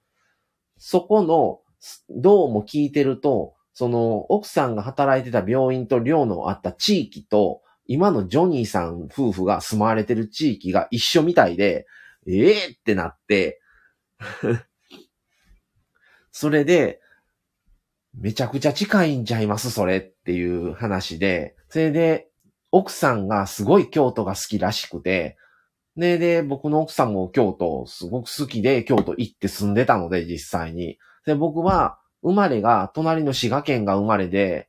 [0.78, 1.60] そこの、
[2.08, 11.86] どうも聞いてると、その、奥さんが働いてた病院と寮のあった地域と、今のジョニーさん夫婦が住まわれてる地域が一緒みたいで、
[12.28, 13.60] ええー、ってなって
[16.30, 17.00] それで、
[18.14, 19.70] めちゃくちゃ近いんちゃいます？
[19.70, 22.28] それっていう話で、それで、
[22.72, 25.36] 奥さんがすごい京都が好きらしくて、
[25.96, 30.98] で、で、僕の奥さんも京都すごく好きで京都行って住んでたので、実際に。
[31.26, 34.68] で、僕は生まれが隣の滋賀県が生まれで、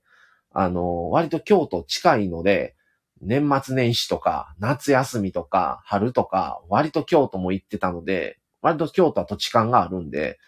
[0.52, 2.76] あの、割と京都近いので、
[3.22, 10.40] 年末年始とか、夏休みとか、春とか、割と京都も行ってたので、割と京都は土地勘があるんで、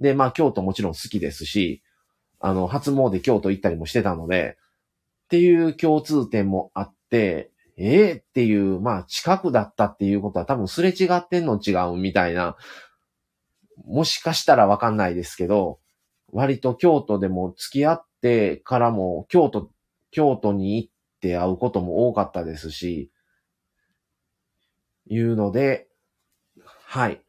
[0.00, 1.82] で、まあ京都もちろん好きですし、
[2.40, 4.56] あの、初詣京都行ったりもしてたので、
[5.24, 12.56] っていう共通点もあって、ええー、っていう、まあ近くだったっていうことは多分すれ違ってんの違うみたいな、
[13.84, 15.78] もしかしたらわかんないですけど、
[16.32, 19.70] 割と京都でも付き合ってからも京都、
[20.10, 23.10] 京都に行って会うことも多かったですし、
[25.10, 25.88] いうので、
[26.84, 27.22] はい。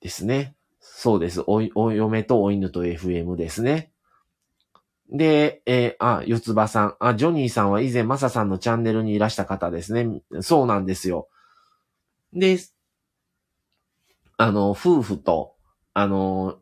[0.00, 0.54] ですね。
[0.80, 1.42] そうです。
[1.46, 3.89] お、お嫁とお犬と FM ですね。
[5.10, 6.96] で、えー、あ、四つ葉さん。
[7.00, 10.22] あ、ジョニーさんは以前マサさんのチャンネルにいらした方ですね。
[10.40, 11.28] そうなんですよ。
[12.32, 12.58] で、
[14.36, 15.56] あの、夫婦と、
[15.94, 16.60] あの、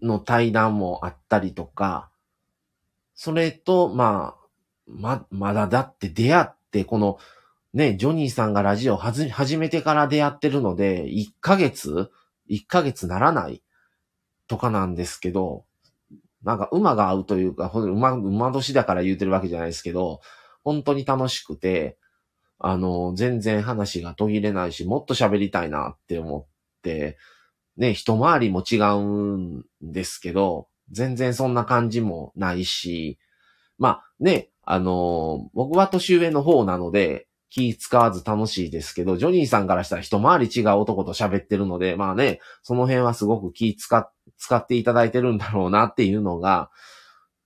[0.00, 2.10] の対談もあったりとか、
[3.14, 4.46] それと、まあ、
[4.86, 7.18] ま、まだだって出会って、この、
[7.72, 12.10] ね、ジョニーさんがラジオはず、始めてから出会ってるので、1ヶ月
[12.48, 13.62] ?1 ヶ月ならない？
[14.46, 15.64] とかなんですけど、
[16.44, 20.20] なんか馬が合うというか、馬、馬年だから言うてるわけじゃないですけど、
[20.62, 21.98] 本当に楽しくて、
[22.58, 26.46] あの、全然話が途切れないし、もっと喋りたいなって思っ
[26.82, 27.18] て、
[27.76, 33.18] ね、一回りも違うんですけど、全然そんな感じもないし、
[33.78, 46.72] まあね、あの、僕は年上の方なので、気使わず楽しいですけど、ジョニーさんからしたら一回り違う男と喋ってるので、まあね、その辺はすごく気使っ、使っていただいてるんだろうなっていうのが、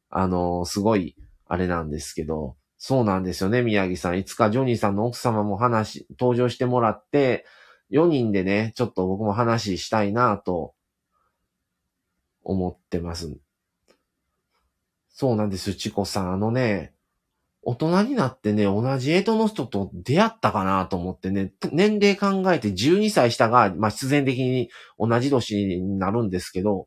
[0.09, 1.15] あのー、すごい、
[1.47, 4.19] あれなんですけど、そうなんですよね、宮城さん。
[4.19, 7.45] いつかジョニーさんの奥様も話、登場してもらって、
[7.91, 10.73] 4人でね、ちょっと僕も話したいなと
[12.43, 13.37] 思ってます。
[15.11, 16.33] そうなんですよ、チコさん。
[16.33, 16.95] あのね、
[17.63, 26.87] 大人になってね、同じエイトの人と出会ったかなと思ってね、年齢考えて12歳下が、まあ、必然的に同じ年になるんですけど、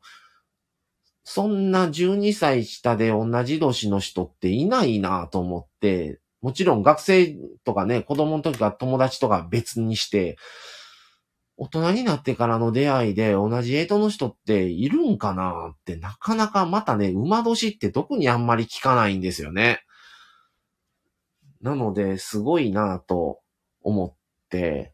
[1.24, 10.36] そんな12歳下で同じ年の人っていないなと思って、もちろん学生とかね、子供の時から友達とか別にして、
[11.56, 19.84] 大人になってからの出会いで同じエイトの人っているんかなってなかなかまたね、馬年って特にあんまり聞かないんですよね。
[21.62, 23.40] なので、すごいなぁと
[23.82, 24.14] 思っ
[24.50, 24.92] て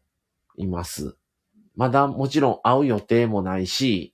[0.55, 1.17] います。
[1.75, 4.13] まだもちろん会う予定もないし、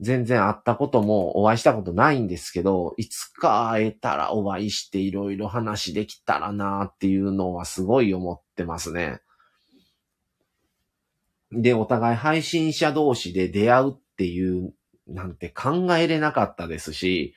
[0.00, 9.20] 全然会ったこともお会いしたことないんですけど、いつか会えたらお会いしていろいろ話できたらなっていうのはすごい思ってますね。
[11.52, 14.72] で、お互い配信者同士で出会うっていう
[15.06, 17.34] なんて考えれなかったですし、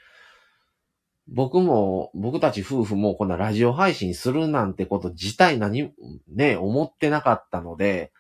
[1.28, 5.94] 僕も、僕たち夫婦もこんなラジオ配信するなんてこと自体何、
[6.28, 8.12] ね、思ってなかったので、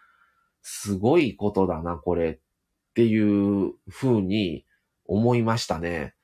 [0.62, 2.40] すごいことだな、これっ
[2.94, 4.66] ていう風に
[5.06, 6.16] 思いましたね。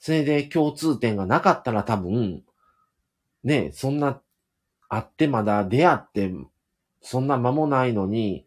[0.00, 2.42] それで共通点がなかったら多分、
[3.44, 4.20] ね、そんな、
[4.88, 6.32] 会ってまだ出会って
[7.00, 8.46] そんな間もないのに、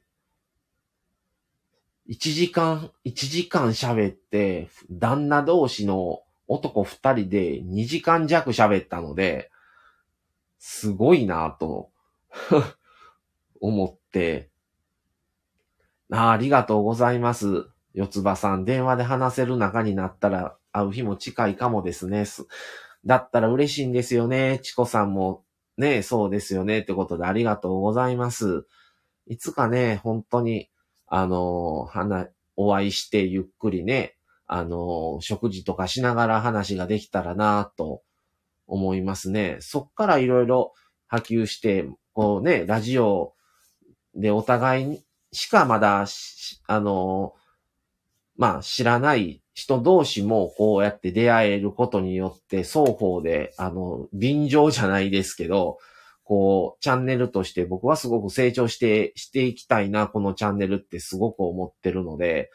[2.10, 9.52] 1時間、1時間喋って、旦那同士の男2人で2時間弱喋ったので、
[10.60, 11.92] すごいなぁと
[13.62, 14.50] 思って、
[16.12, 17.68] あありがとうございます。
[17.94, 22.26] 四つ葉さん、電話で話せる仲になったら会う日も近いかもですね。
[23.06, 24.60] だったら嬉しいんですよね。
[24.64, 25.44] チコさんも
[25.78, 28.66] ね、そうですよねってことでありがとうございます。
[29.28, 30.70] いつかね、本当に、
[31.08, 34.17] あの、花、お会いしてゆっくりね、
[34.48, 38.02] あの、食事とかしながら話ができたらなと
[38.66, 39.58] 思いますね。
[39.60, 40.74] そっからいろいろ
[41.08, 43.34] 波及して、こうね、ラジオ
[44.16, 46.06] でお互いにしかまだ、
[46.68, 47.34] あの、
[48.38, 55.80] まあ知らない人同士もこうやって出会えることによって双方で、あの、便乗じゃないですけど、
[56.24, 62.52] こう、チャンネルとして僕はすごく成長して、していきたいな、このチャンネルってすごく思ってるので、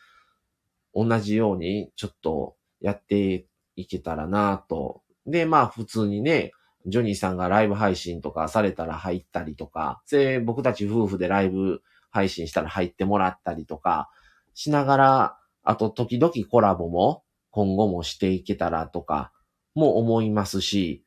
[0.94, 5.02] 同じようにちょっとやっていけたらなと。
[5.26, 6.52] で、まあ普通にね、
[6.86, 14.10] ジョニーさんがライブ配信とかされたら入ったりとか、で、僕たち夫婦でライブ配信したら入ってもらったりとか
[14.54, 19.32] しながら、あと時々コラボも今後もしていけたらとか
[19.74, 21.04] も思いますし、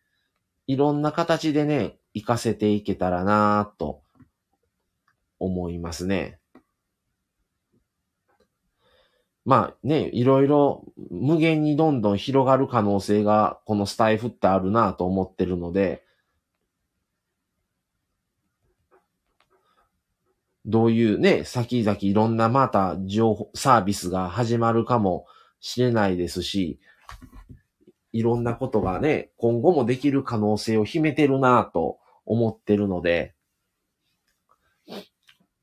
[0.67, 4.01] いろんな形でね、活かせていけたらなと
[5.39, 6.39] 思いますね。
[9.45, 16.03] まあね、いろいろ無限にどんどん広がる可能性がこのスタイフってあるなと思ってるので、
[20.65, 25.27] どういうね、先々いろんなまた情報、サービスが始まるかも
[25.59, 26.79] しれないですし、
[28.11, 33.35] いろんなことがね、今後もできる可能性を秘めてるなと思ってるので、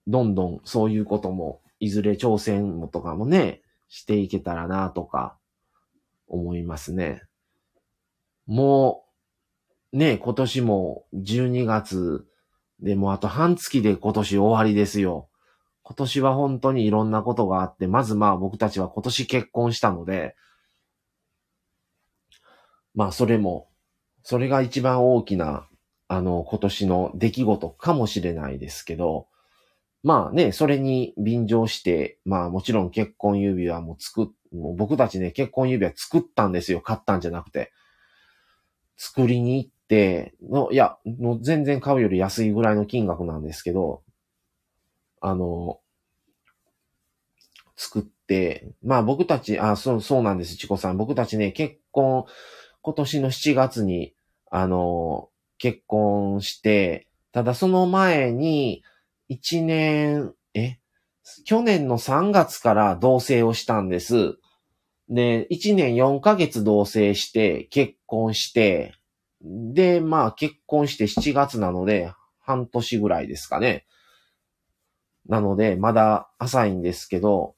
[0.07, 3.61] どんどんそういうことも、いずれ挑戦もとかもね、
[3.93, 5.37] していけたらなとか、
[6.27, 7.23] 思いますね。
[8.47, 9.05] も
[9.93, 12.25] う、ね、今年も12月
[12.81, 15.29] でもあと半月で今年終わりですよ。
[15.83, 20.37] 今年は本当にいろんなことがあって、まずまあ僕たちは今年結婚したので、
[22.95, 23.69] まあそれも、
[24.23, 25.69] それが一番大きな、
[26.09, 29.27] あの、今年の出来事かもしれないですけど、
[30.03, 36.81] まあね、それに便乗して、まあもちろん結婚指輪も作っ、もう僕たちね、結婚指輪作ったんですよ。
[36.81, 37.73] 買ったんじゃなくて。
[38.97, 44.03] 作りに行って、のいや、もう全然買うより安いぐらいの金額なんですけど、
[45.21, 45.81] あの、
[47.77, 50.97] 作って、まあ僕たち、あ、そう、そうなんです、チコさん。
[50.97, 52.27] 僕たちね、結婚、
[52.81, 54.15] 今年の7月に、
[54.51, 55.29] あの、
[55.59, 58.83] 結婚して、ただその前に、
[59.33, 60.79] 1年、え？
[61.45, 64.37] 去年の3月から同棲をしたんです。
[65.09, 68.95] で、1年4ヶ月同棲して、結婚して、
[69.41, 73.87] で、まあ結婚して7月なので、半年ぐらいですかね。
[75.29, 77.55] なので、まだ浅いんですけど、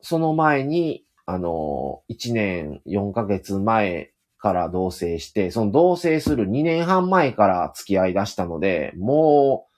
[0.00, 9.75] その前に、あの、1年4ヶ月前から同棲して、その同棲する2年半前から付き合い出したので、もう、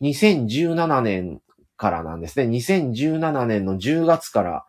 [0.00, 1.40] 2017年
[1.76, 2.46] からなんですね。
[2.50, 4.66] 2017年の10月から、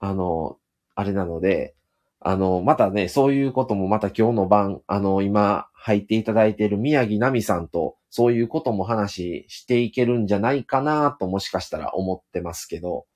[0.00, 0.56] あの、
[0.94, 1.74] あれなので、
[2.20, 13.06] あの、またね、そういうこともまた今日の晩、あの、今入っていただいている宮城奈美さんと、そういうことも話していけるんじゃないかなともしかしたら思ってますけど、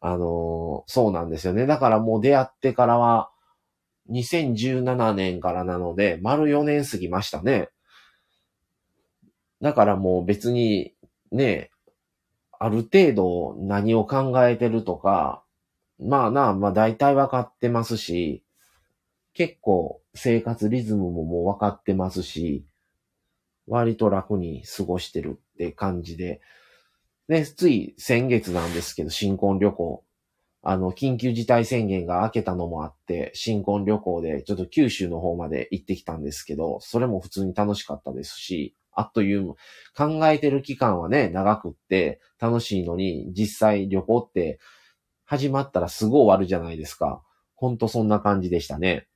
[0.00, 1.66] あの、そうなんですよね。
[1.66, 3.30] だからもう出会ってからは、
[4.10, 7.68] 2017年からなので、丸4年過ぎましたね。
[9.62, 10.92] だからもう別に、
[11.30, 11.70] ね、
[12.58, 15.42] ある程度何を考えてるとか、
[15.98, 18.44] まあなあ、まあ大体分かってますし、
[19.34, 22.66] 結構生活リズムももう分かってますし、
[23.66, 26.40] 割と楽に過ごしてるって感じで、
[27.28, 30.04] で、つい先月なんですけど、新婚旅行。
[30.62, 39.54] あの、緊急事態宣言が明けたのもあって、新婚旅行でちょっと九州の方まで行ってきたんですけど、それも普通に楽しかったですし、あっという
[39.96, 44.60] 間、考えてる期間はね、長くって楽しいのに、実際旅行って
[45.24, 47.22] 始まったらすぐ終わるじゃないですか。
[47.54, 49.06] ほんとそんな感じでしたね。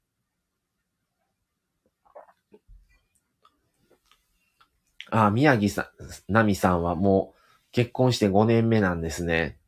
[5.10, 5.86] あ、宮城さん、
[6.26, 9.58] 奈美さんはもう結婚して5年目なんですね。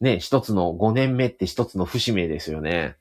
[0.00, 2.96] ね、一つの5年目って一つの節目ですよね。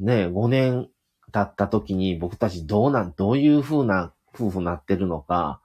[0.00, 0.88] ね、5年
[1.32, 5.60] 経った時に僕たちどうなん、どういう風な夫婦なってるのか、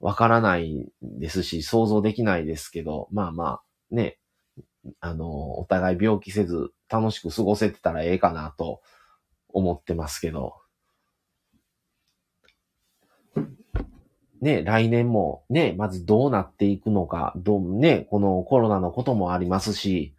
[0.00, 4.18] わからないですし、想像できないですけど、まあまあ、ね、
[5.00, 8.80] あの、お互い病気せず楽しく過ごせてたらええかなと
[9.48, 10.54] 思ってますけど。
[14.40, 20.14] ね、来年もね、まずどうなっていくのか、どうね、このコロナのこともありますし、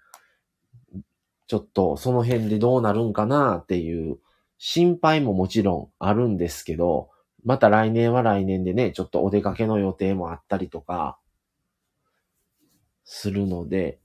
[1.47, 4.19] ちょっとその辺でどうなるんかなっていう
[4.57, 7.09] 心配ももちろんあるんですけど、
[7.49, 11.17] また来年は来年でね、ちょっとお出かけの予定もあったりとか、
[13.03, 13.97] するので、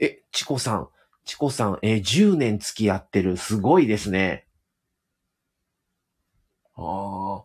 [0.00, 0.88] え、チコさん、
[1.24, 3.36] チコさん、え、10年付き合ってる。
[3.36, 4.48] すごいですね。
[6.74, 7.44] あ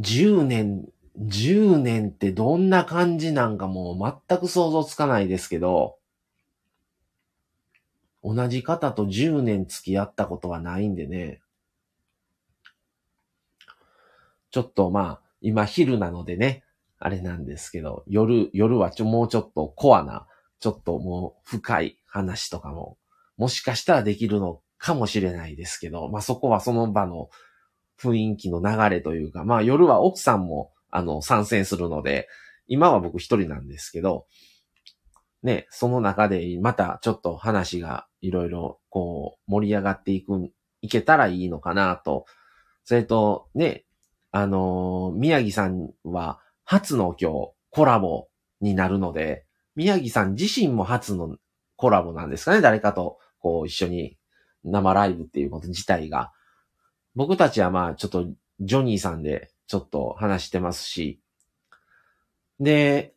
[0.00, 0.88] 10年、
[1.20, 5.96] 10年ってどんな感じなんかもう全く想像つかないですけど、
[8.24, 11.41] 同じ方と10年付き合ったことはないんでね。
[14.52, 16.62] ちょっとまあ、今昼なのでね、
[16.98, 20.28] あれなんですけど、夜、夜はちょ、もうちょっとコアな、
[20.60, 22.96] ちょっともう深い話とかも、
[23.36, 27.28] もしかしたらできるのかもしれないですけど、まあそこはその場の
[28.00, 32.28] 雰囲気の流れというか、まあ夜は奥さんも、あの、参戦するので、
[32.68, 34.26] 今は僕一人なんですけど、
[35.42, 40.50] ね、その中でまたちょっと話がいろいろこう盛り上がっていく、
[40.82, 42.26] いけたらいいのかなと。
[42.84, 43.84] それと、ね、
[44.32, 48.28] あのー、宮城さんは初の今日コラボ
[48.60, 49.44] になるので、
[49.76, 51.36] 宮城さん自身も初の
[51.76, 54.16] コラボなんですかね誰かとこう一緒に
[54.64, 56.32] 生ライブっていうこと自体が。
[57.14, 58.26] 僕たちはまあちょっと
[58.60, 61.20] ジョニーさんでちょっと話してますし。
[62.58, 63.14] で、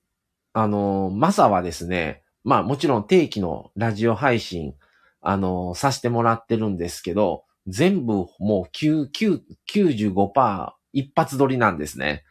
[0.53, 4.73] あの、マサはですね、まあもちろん定期のラジオ配信、
[5.21, 12.23] あの、させてもらってるんですけど、全部もう9、9、95%一発撮りなんですね。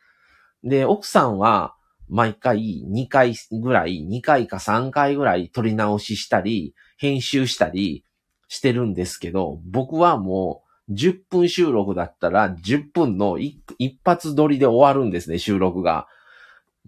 [0.65, 1.77] で、奥さんは
[2.09, 8.05] 毎回2回ぐらい、2回か3回ぐらい撮り直ししたり、編集したり
[8.49, 16.07] してるんですけど、僕はもう10分収録だったら10分の一発撮りで終わるんですね、収録が。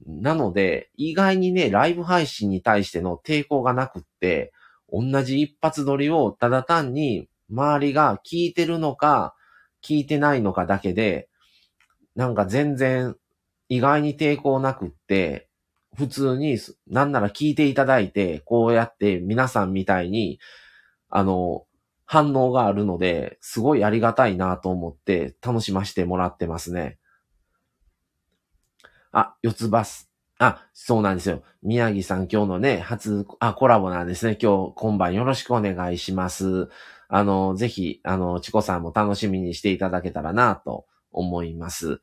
[0.06, 4.52] なので、意外にね、ライブ配信に対しての抵抗がなくって、
[4.90, 9.34] 同じ一発撮りをただ単に周りが聞いてるのか、
[9.84, 11.28] 聞いてないのかだけで、
[12.16, 13.14] なんか全然
[13.68, 15.48] 意外に抵抗なくって、
[15.94, 16.58] 普通に
[16.88, 20.40] なんなら聞いていただいて、こうやって皆さんみたいに、
[21.10, 21.64] あの、
[22.06, 26.98] 反応があるので、すごいありがたいなと思って楽しませてもらってますね。
[29.12, 30.10] あ、四つバス。
[30.38, 31.42] あ、そうなんですよ。
[31.62, 34.38] 宮城さん今日のね、初、あ、コラボなんですね。
[34.40, 36.68] 今日、今晩よろしくお願いします。
[37.08, 40.86] あの、ぜひ、あの、チコさんも楽しみにしていただけたらなと
[41.16, 42.00] 思います。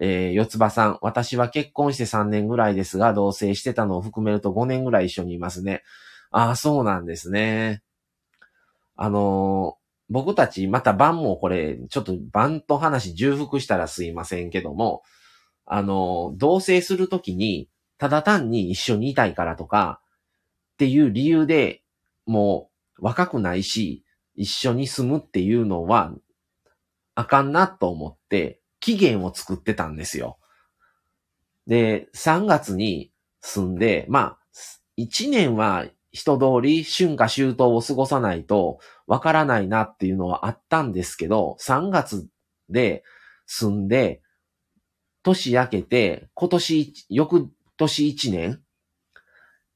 [0.00, 5.82] えー、四つ葉さん、私は結婚して3年ぐらいですが、同棲してたのを含めると5年ぐらい一緒にいますね。
[6.30, 7.82] ああ、そうなんですね。
[8.96, 9.78] あのー、
[10.10, 15.02] 僕たち、また晩もこれ、ちょっと晩と話重複したらすいませんけども、
[15.66, 20.00] あのー、同棲するときに、ただ単に一緒にいたいからとか、
[20.74, 21.82] っていう理由で、
[22.24, 24.04] もう若くないし、
[24.36, 26.14] 一緒に住むっていうのは、
[27.18, 30.38] あかんなと思って、期限を作ってたんですよ。
[31.66, 33.10] で、3月に
[33.40, 34.38] 住んで、まあ、
[34.98, 42.28] 1年は人通り春夏秋冬を過ごさないとわからないなっていうのはあったんですけど、3月
[42.70, 43.02] で
[43.46, 44.22] 住んで、
[45.24, 48.62] 年明けて、今年、翌年1年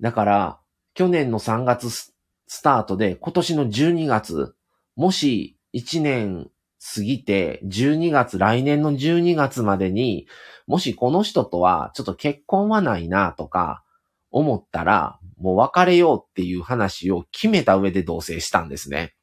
[0.00, 0.60] だから、
[0.94, 2.14] 去年の3月ス
[2.62, 4.54] タートで、今年の12月、
[4.94, 6.51] もし1年
[6.94, 10.26] 過ぎて、12月、来年の12月までに、
[10.66, 13.84] もしこの人とはちょっと結婚はないなとか
[14.32, 19.14] 思ったら、もう別れようっていう話を決めた上で同棲したんですね。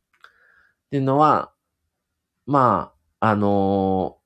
[0.87, 1.51] っていうのは、
[2.45, 4.17] まあ、あの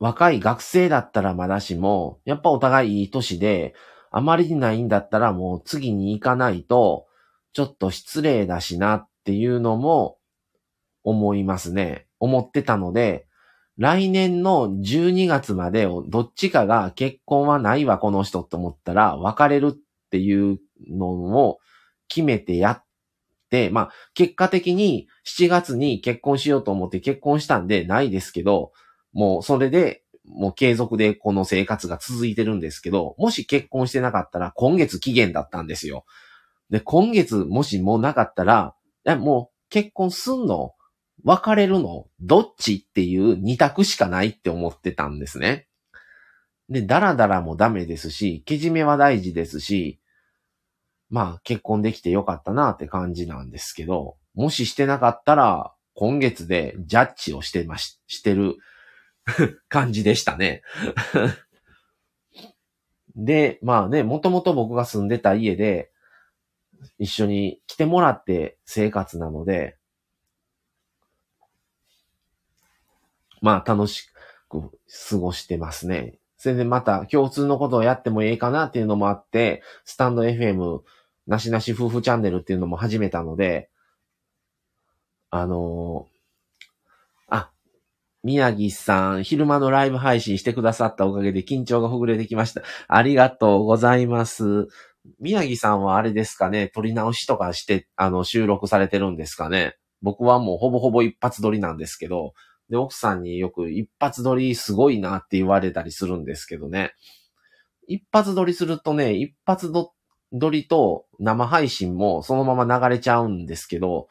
[0.00, 3.74] ー、若い学生だったらまだしも、やっぱお互いいい年で、
[4.10, 7.06] あまりにないんだったらもう次に行かないと、
[7.52, 10.18] ちょっと失礼だしなっていうのも
[11.04, 12.05] 思いますね。
[12.20, 13.26] 思ってたので、
[13.78, 19.78] 来年の12月までをどっちかが結婚はないわ、この人って思ったら別れるっ
[20.10, 20.58] ていう
[20.88, 21.58] のを
[22.08, 22.84] 決めてやっ
[23.50, 28.72] て、まあ、結果的に7月に結婚しようと思って結婚したんでないですけど、
[29.12, 36.04] もうそれでもう継続でこの生活が続いてるんですけど、もし結婚してなかったら今月期限だったんですよ。
[36.70, 38.74] で、今月もしもうなかったら、
[39.18, 40.72] もう結婚すんの？
[41.24, 42.06] 別れるの？
[42.20, 42.84] どっち？
[42.88, 45.66] っていう二択しかないって思ってたんですね。
[46.68, 50.00] で、ダラダラもダメですし、けじめは大事ですし、
[51.10, 58.56] まあ結婚できてよかったなって感じなんですけど、もししてなかったら、今月でジャッジをしてまし、してる
[59.68, 60.62] 感じでしたね。
[63.14, 65.90] で、まあね、もともと僕が住んでた家で、
[66.98, 69.78] 一緒に来てもらって生活なので、
[73.42, 74.08] まあ楽し
[74.48, 74.70] く
[75.10, 76.18] 過ごしてますね。
[76.38, 80.80] それでまた共通のことをやってもええかなっていうのもあって、スタンド FM
[81.26, 83.70] なしなし夫婦チャンネルっていうのも始めたので、
[85.30, 86.06] あの
[87.28, 87.50] あ、
[88.22, 92.62] 宮城さん、昼間のライブ配信してくださったおかげで緊張がほぐれてきました。
[92.88, 94.68] ありがとうございます。
[95.20, 99.76] 宮城さんはあれですかね、撮り直しとかして、あの、収録されてるんですかね。
[100.02, 102.34] 僕はもうほぼほぼ一発撮りなんですけど、
[102.68, 106.92] で、奥さんによく一発撮りすごいなって言われたりするんですけどね。
[107.86, 114.08] 一発撮りするとね、一発撮りと生配信もそのまま流れちゃうんですけど、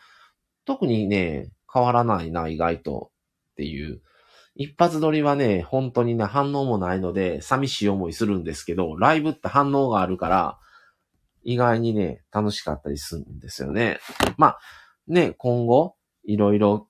[0.65, 3.11] 特にね、変わらないな、意外と
[3.51, 4.01] っていう。
[4.55, 10.57] 一発撮りはね、本当にね、反応もないので、寂しい思いするんですけど、ライブって反応があるから、
[11.43, 13.99] 意外にね、楽しかったりするんですよね。
[14.37, 14.59] まあ、
[15.07, 16.87] ね、今後、いろいろ、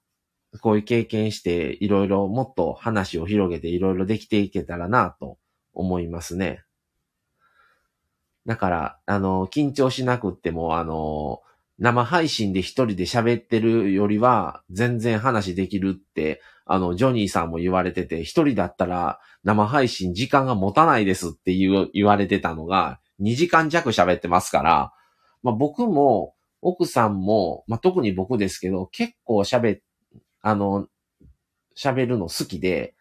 [0.62, 5.38] こういう経験して、いろいろもっと話を広げて、いろいろできていけたらな、と
[5.74, 6.64] 思いますね。
[8.46, 11.42] だから、あの、緊張しなくっても、あの、
[11.78, 24.94] 生配信で一人で喋ってるよりは、全然話できるって、あの、ジョニーさんも言われてて、一人だったら生配信時間が持たないですって言う言われてたのが、2時間弱喋ってますから、
[25.44, 29.80] まあ僕も、奥さんも、まあ特に僕ですけど、結構喋っ、
[30.48, 30.88] あの、
[31.76, 32.94] 喋るの好きで、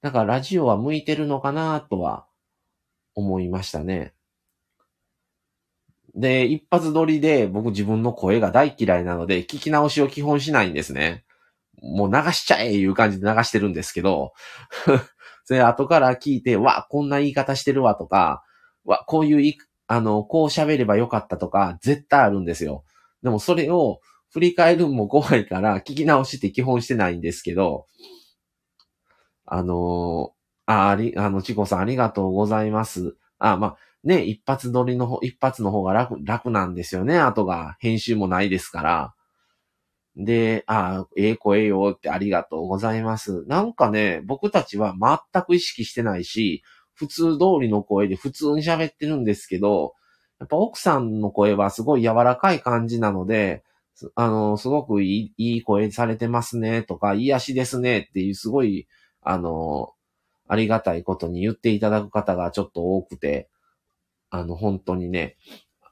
[0.00, 2.26] だからラジオは向いてるのかなとは
[3.14, 4.14] 思いましたね。
[6.14, 11.26] で、一発撮りで僕自分の声が大嫌いなので、聞き直しを基本しないんですね。
[11.82, 14.32] もう流しちゃえいう感じで流してるんですけど、
[15.44, 18.42] それ後から聞いて、わ、こんな言い方してるわとか、
[18.86, 19.58] わ、こういうい、
[19.88, 22.84] あの、こう喋ればよかったとか、絶対あるんですよ。
[23.22, 24.00] でもそれを
[24.32, 27.86] 振り返るも怖いから聞き直しって基本してないんですけど、
[29.44, 33.16] あのー、あ、あり、あの、チコさんありがとうございます。
[33.38, 37.76] あ、まあ、ね、一発撮りの方、一発の方が楽、楽なんですよね、後が。
[37.78, 39.14] 編集もないですから。
[40.16, 43.44] で、あ、ええ声よってありがとうございます。
[43.46, 46.62] なんかね、僕たちは全く意識してないし、
[46.94, 49.94] 普通通りの声で普通に喋ってるんですけど、
[50.40, 53.62] やっぱ奥さんの声はすごい柔らかい感じなので、
[54.14, 58.88] あの、すごくいいいい声されてますねとか、癒しですねっていうすごい、
[59.22, 59.92] あの、
[60.48, 63.48] ありがたいことに言っていただく方がちょっと多くて、
[64.30, 65.36] あの、本当にね、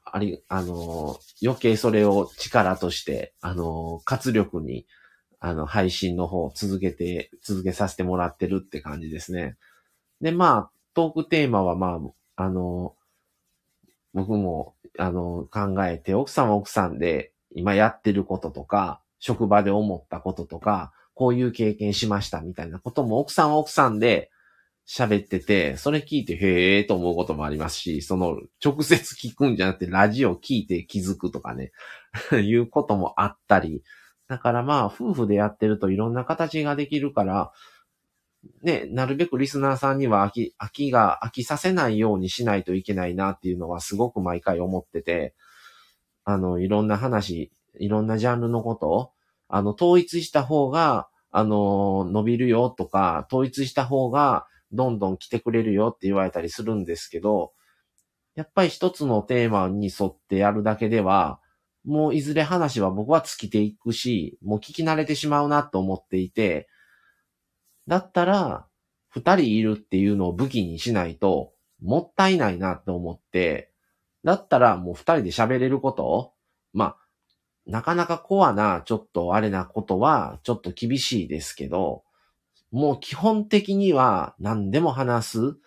[0.05, 4.85] あり、あの、余計それを力として、あの、活力に、
[5.39, 9.57] あの、配信の方を続けて、続けさせてもらってるって感じですね。
[10.21, 11.99] で、まあ、トークテーマはま
[12.35, 12.95] あ、あの、
[14.13, 24.31] 僕も、あの、考えて、奥さんは奥さんで今やってることとか、職場で思ったこととか、こういう経験しましたみたいなことも奥さんは奥さんで
[24.87, 31.71] 喋ってて、それ聞いてへえと思うこともありますし、その直接聞くんじゃなくてラジオ聞いて気づくとかね、
[32.41, 33.83] いうこともあったり、
[34.27, 37.51] だからまあ夫婦でやってるといろんな形ができるから、
[38.63, 45.35] ね、なるべくリスナーさんには飽き、飽きが、飽きさせないようにしないといけないなっていうのはすごく毎回思ってて、
[46.23, 49.11] あの、いろんな話、いろんなジャンルのことを、
[49.47, 57.53] あの、統一した方が、あの、伸びるよとか、統一した方が、どんどん来てくれるよって言われたりするんですけど、
[58.35, 61.39] やっぱり一つのテーマに沿ってやるだけでは、
[61.83, 66.69] もういずれ話は僕は尽きていくし、もう聞き慣れてしまうなと思っていて、
[67.87, 68.67] だったら、
[69.09, 71.51] 二人いるっていうのを武器にしないと、
[71.81, 73.70] もったいないなと思って、
[74.23, 76.33] だったらもう二人で喋れること？
[76.73, 76.97] まあ、
[77.65, 82.03] なかなかコアな、ちょっとあれなことは、ちょっと厳しいですけど、
[82.71, 85.57] もう基本的には何でも話す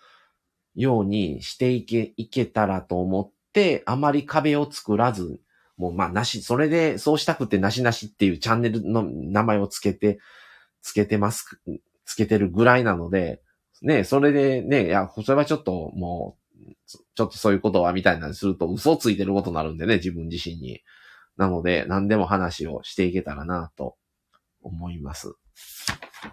[0.73, 5.39] ようにしていけ、いけたらと思って、あまり壁を作らず、
[5.77, 10.19] もうまあなし、それでそうしたくてなしなしっていうチャンネルの名前をつけて、
[10.81, 11.59] つけてます、
[12.05, 13.41] つけてるぐらいなので、
[13.81, 16.44] ね、それでね、いや、それはちょっともう、
[16.87, 20.81] ちょっとそういうことはみたいなにすると嘘ついてることになるんでね、自分自身に。
[21.37, 23.97] なので、何でも話をしていけたらなと
[24.61, 25.35] 思います。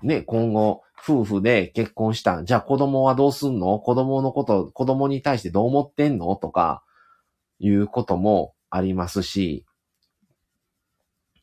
[0.02, 2.44] ね、今後、夫婦で結婚した。
[2.44, 3.80] じゃあ子供はどうすんの？
[3.80, 6.36] 子供のこと、子供に対してどう思ってんの？
[6.36, 6.84] とか、
[7.58, 9.66] いうこともありますし、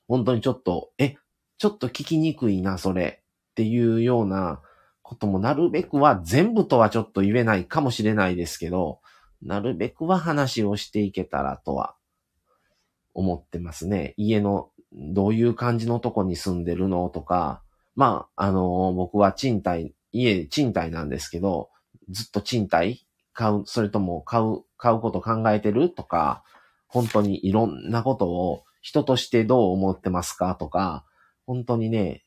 [0.07, 1.15] 本当にちょっと、え、
[1.57, 3.21] ちょっと聞きにくいな、それ。
[3.51, 4.61] っていうような
[5.09, 8.99] こともなるべくは全部とはちょっと言えないかもしれないですけど、
[9.41, 11.95] なるべくは話をしていけたらとは
[13.15, 14.13] 思ってますね。
[14.17, 17.63] 家のどういう感じのとこに住んでるのとか、
[17.95, 21.71] まあ、あの、僕は賃貸、家賃貸なんですけど、
[22.11, 26.43] ずっと賃貸買う、それとも買う、買うこと考えてるとか、
[26.85, 31.03] 本当にいろんなことを人としてどう思ってますかとか、
[31.47, 32.25] 本当にね、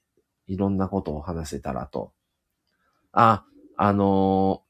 [0.48, 2.12] いろんなことを話せたらと。
[3.12, 3.44] あ、
[3.76, 4.62] あの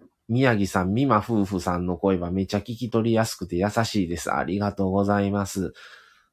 [0.00, 4.32] ー、宮城さん、美馬夫婦さんの声はめちゃ聞き取りやすくて優しいです。
[4.32, 5.72] ありがとうございます。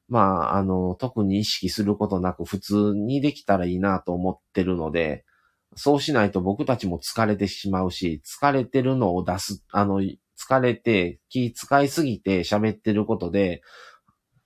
[0.08, 5.24] まあ、あの、特に意識することなく普通にできたらいいなと思ってるので、
[5.76, 13.62] そうしないと僕たちも疲れてしまうし、疲れてるのを出す、あの、疲れて気使いすぎて喋ってることで、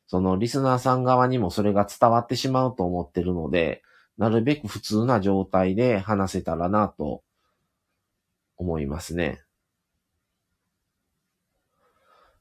[0.07, 3.83] そのリスナーさん側にもそれが伝わってしまうと思ってるので、
[4.17, 7.23] なるべく普通な状態で話せたらなと
[8.57, 9.43] 思いますね。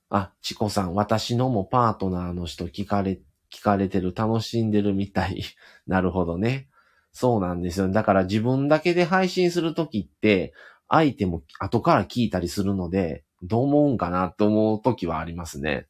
[0.10, 3.20] あ、チコさん、私のもパートナーの人聞かれ、
[3.52, 5.42] 聞かれてる、楽しんでるみたい。
[5.88, 6.70] なるほどね。
[7.12, 7.90] そうなんですよ。
[7.90, 10.54] だから自分だけで配信するときって、
[10.88, 15.88] 相手も後から聞いたりするので、どう思うんかなと思うときはありますね。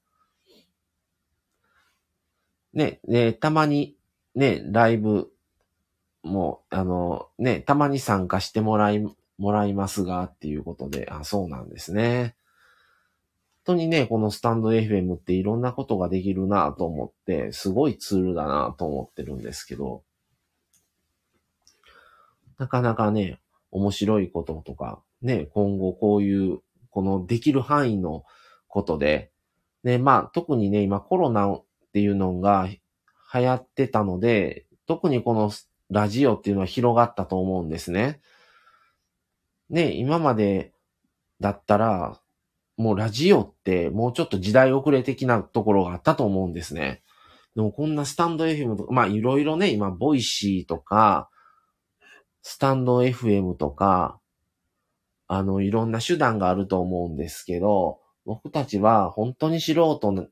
[2.74, 3.98] ね、ね、たまに、
[4.36, 5.33] ね、ライブ
[6.24, 9.06] もう、あの、ね、たまに参加してもらい、
[9.38, 12.36] もらいますが、っていうことで、あ、そうなんですね。
[13.66, 20.04] 本当にね、このスタンド FM っていろんなことができるなと思って、すごいツールだなと思ってるんですけど、
[22.58, 23.40] なかなかね、
[23.72, 26.60] 面白いこととか、ね、今後こういう、
[26.90, 28.24] このできる範囲の
[28.68, 29.32] ことで、
[29.84, 31.64] ね、まあ特にね、今コロナっ
[31.94, 32.68] ていうのが
[33.34, 35.52] 流行ってたので、特にこの
[35.90, 38.22] ラジオっていうのは広がったと思うんですね。
[39.70, 40.74] ね、今まで
[41.40, 42.20] だったら、
[42.78, 47.04] もうラジオってもうちょっと時代遅れ的なところがあったと思うんですね。
[47.56, 51.30] でもこんなスタンド FM とか、まあいろいろね、今、ボイシーとか、
[52.42, 54.20] スタンド FM とか、
[55.28, 60.30] あの、いろんな手段があると思うんですけど、僕たちは本当に素人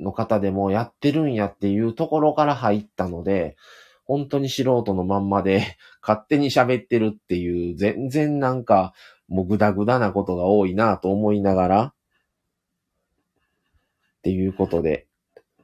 [0.00, 3.56] の方でもやってるんやっていうところから入ったので、
[4.10, 8.92] 本当に素人のまんまで 勝手に喋ってるっていう、全然なんか
[9.28, 11.94] もうグダグダなことが多いなと思いながら、っ
[14.22, 15.06] ていうことで、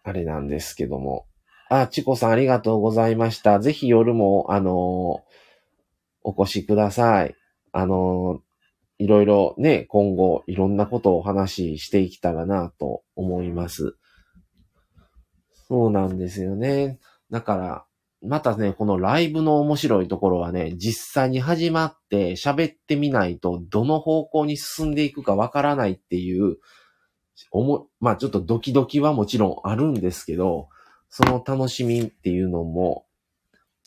[0.04, 1.26] あれなんですけども。
[1.68, 3.58] あ、チコさんありがとうございました。
[3.58, 5.24] ぜひ夜も、あの
[6.22, 7.34] お越しください。
[7.72, 8.42] あの、
[8.98, 13.96] いろいろね、今後いろんなことをお話ししていけたらなと思います。
[15.68, 17.00] そうなんですよね。
[17.28, 17.86] だから、
[18.26, 26.56] またね、このライブの面白いところはね、実際に始まって喋ってみないと、どの方向に進んでいくかわからないっていう、
[27.50, 30.68] おも、まあちょっとドキドキはもちろんあるんですけど、
[31.08, 33.06] その楽しみっていうのも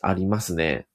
[0.02, 0.88] ありますね。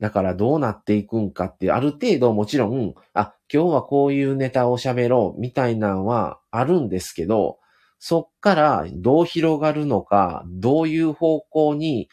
[0.00, 7.58] だからどうなっていくんかって、ある程度もちろん、あ、今日はこういうネタを喋ろうみたいなのはあるんですけど、
[8.04, 12.08] そっからどう広がるのか、どういう方向に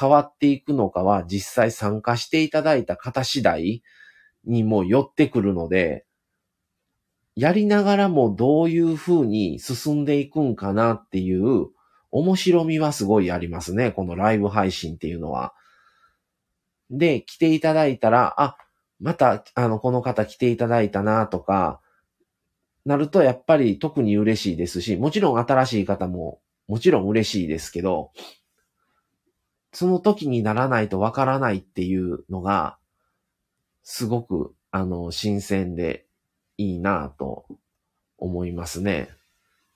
[0.00, 3.82] 変わっていくのかは実際参加していただいた方次第
[4.46, 6.06] にも寄ってくるので、
[7.36, 11.66] やりながらもどういう風に進んでいくんかなっていう
[12.10, 13.92] 面白みはすごいありますね。
[13.92, 15.52] このライブ配信っていうのは。
[16.90, 18.56] で、来ていただいたら、あ、
[19.00, 21.80] また、あの、この方来ていただいたなとか、
[22.84, 26.40] なるとやっぱり特に嬉しいですし、もちろん新しい方も
[26.70, 28.12] もちろん嬉しいですけど、
[29.72, 32.78] その時にならないとわからないっていうのが、
[33.82, 36.06] すごく、あの、新鮮で
[36.56, 37.46] いいなと
[38.18, 39.10] 思いますね。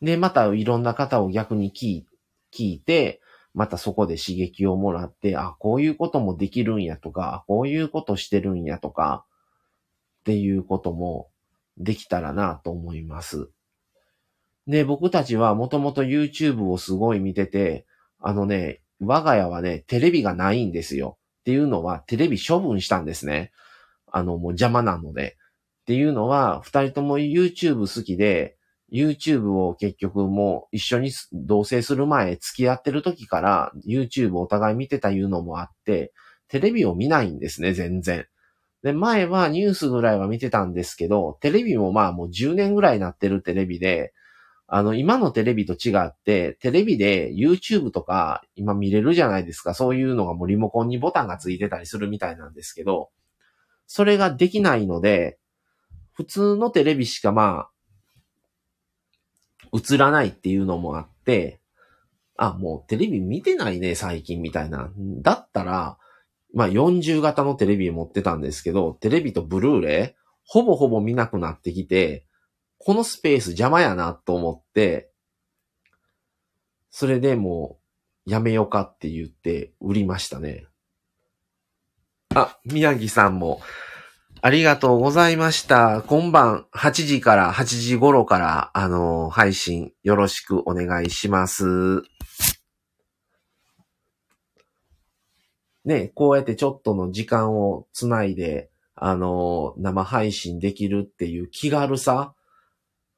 [0.03, 2.05] で、またいろんな方を逆に聞
[2.53, 3.21] いて、
[3.55, 9.25] またそこで刺激をもらって、あ、こういうこともできるんやとか、こういうことしてるんやとか、
[10.21, 11.29] っていうことも
[11.79, 13.51] できたらなと思います。
[14.67, 17.87] で、僕たちはもともと YouTube をすごい見てて、
[18.19, 21.19] あのね、我が家はね、テレビがないんですよ。
[21.41, 23.53] っていうのは、テレビ処分したんですね。
[24.11, 25.37] あの、もう邪魔なので。
[25.83, 28.57] っていうのは、二人とも YouTube 好きで、
[28.93, 36.13] YouTube を結局もう一緒に同棲する前、付き合ってる時から YouTube お互い見てたいうのもあって、
[36.49, 38.27] テレビを見ないんですね、全然。
[38.83, 44.13] で、前はニュースぐらいは見てたんですけど、テレビもまあもう10年ぐらいなってるテレビで、
[44.67, 49.75] あの、今のテレビと違って、テレビで YouTube とか今見れるじゃないですか。
[49.75, 53.11] そういうのがもうリモコンにボタンがついてたりするみたいなんですけど、
[53.87, 55.39] それができないので、
[56.13, 57.71] 普通のテレビしかまあ、
[59.73, 61.61] 映らないっていうのもあって、
[62.37, 64.91] あ、もうテレビ見てないね、最近みたいな。
[64.97, 65.99] だったら、
[66.55, 72.27] まあ40型のテレビ持ってたんですけど、テレビとブルーレイ、ほぼほぼ見なくなってきて、
[72.85, 75.11] このスペース邪魔やなと思って、
[76.91, 77.79] それでも
[78.27, 80.67] う、やめようかって言って売りましたね。
[82.35, 83.63] あ、宮城さんも、
[84.43, 86.03] ありがとうございました。
[86.03, 92.03] 今晩8時から8時頃から、あのー配信よろしくお願いします。
[95.87, 102.35] ね、こうやってちょっとの時間をつないで、あのー生配信できるっていう気軽さ。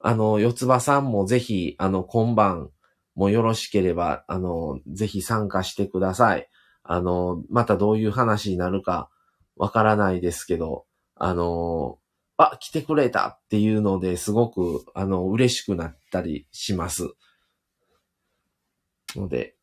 [0.07, 2.71] あの、四つ葉さんもぜひ、あの、今晩
[3.17, 6.49] もよろしければ、あの、ぜひ参加してください。
[6.85, 9.11] あの、またどういう話になるか
[9.57, 10.87] わからないですけど、
[11.17, 11.99] あの、
[12.37, 17.11] あ、来てくれたっていうのですごく、あの、嬉しくなったりします。
[19.17, 19.57] ので、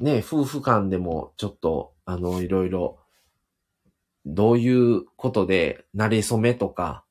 [0.00, 2.98] ね、夫婦間でもちょっと、あの、いろいろ、
[4.26, 7.04] どういうことで、慣れ初めとか、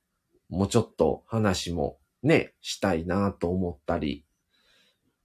[0.49, 4.25] もうちょっと話もね、したいなと思ったり、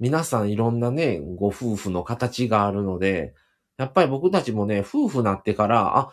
[0.01, 3.35] 皆さんいろんなね、ご夫婦の形があるので、
[3.79, 6.13] やっぱり僕たちもね、夫婦なってから、あ、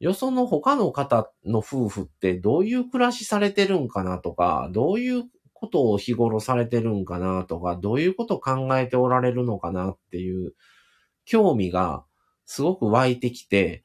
[0.00, 10.54] よその他の方の夫婦ってどういう暮らしされてるんかなとか、どういうことを日頃されてるんかなとか、どういうことを考えておられるのかなっていう
[11.24, 12.04] 興味が
[12.46, 13.84] すごく湧いてきて、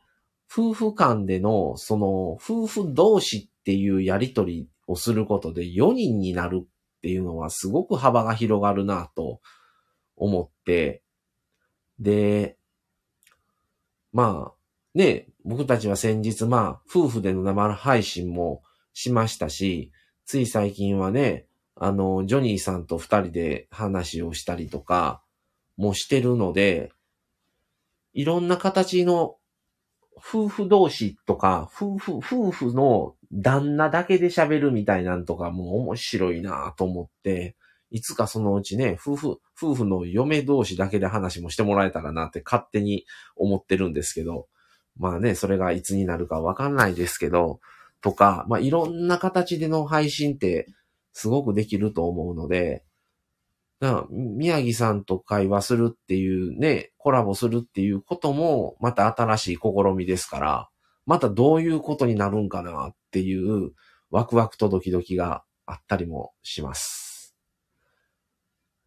[0.52, 6.68] 夫婦間でのその夫婦同士っていうやりとりをすることで4人になるっ
[7.02, 9.42] ていうのはすごく幅が広がるなと
[10.16, 11.04] 思って、
[12.00, 12.58] で、
[14.12, 18.64] まあ、ね、僕たちは先日まあ、夫婦での生配信も
[18.94, 19.92] しましたし、
[20.26, 25.22] つい最近はね、あの、ジョニーさんと二人で話をしたりとか
[25.78, 26.92] もしてるので、
[28.14, 29.37] いろんな形の
[30.18, 37.56] 夫婦同士とか、夫婦、夫婦の旦那だけで喋るみたいなんとかも面白いなと思って、
[37.90, 43.06] いつかそのうちね、夫婦、夫婦の嫁同士だけで話もしてもらえたらなって勝手に
[43.36, 44.48] 思ってるんですけど、
[44.98, 47.60] まあね、それがいつになるかわかんないですけど、
[48.02, 50.68] とか、まあいろんな形での配信って
[51.14, 52.84] すごくできると思うので、
[53.80, 60.70] だ宮城さんと会話するっていうね、コラボするっていうことも、また新しい試みですから、
[61.06, 63.72] またどういうことになるんかなっていう、
[64.10, 67.36] ワクワクとドキドキがあったりもします。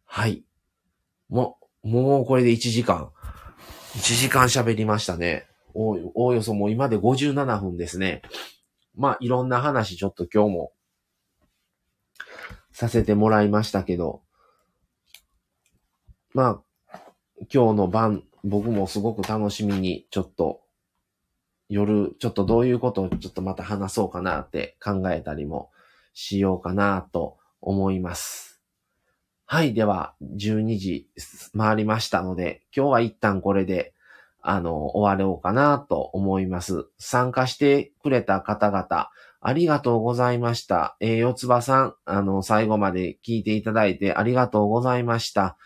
[0.05, 0.43] はい。
[1.29, 3.11] も、もうこれで1時間。
[3.95, 5.47] 1時間喋りましたね。
[5.73, 8.21] おおおよそもう今で57分ですね。
[8.95, 10.71] まあ、いろんな話ちょっと今日も
[12.73, 14.21] させてもらいましたけど、
[16.33, 16.63] ま
[16.93, 16.99] あ、
[17.53, 20.61] 今日の晩、僕もすごく楽しみに、ちょっと、
[21.67, 25.71] 夜、ちょっとどういうことをちょっとまた話そうかなって考えたりも
[26.13, 28.61] しようかなと思います。
[29.45, 31.09] はい、では、12時
[31.57, 33.93] 回りましたので、今日は一旦これで、
[34.41, 36.87] あの、終わろうかなと思います。
[36.97, 39.09] 参加してくれた方々、
[39.41, 40.95] ありがとうございました。
[41.01, 45.57] えー、四つ葉さん、あの、最後まで聞いていただいてありがとうございました。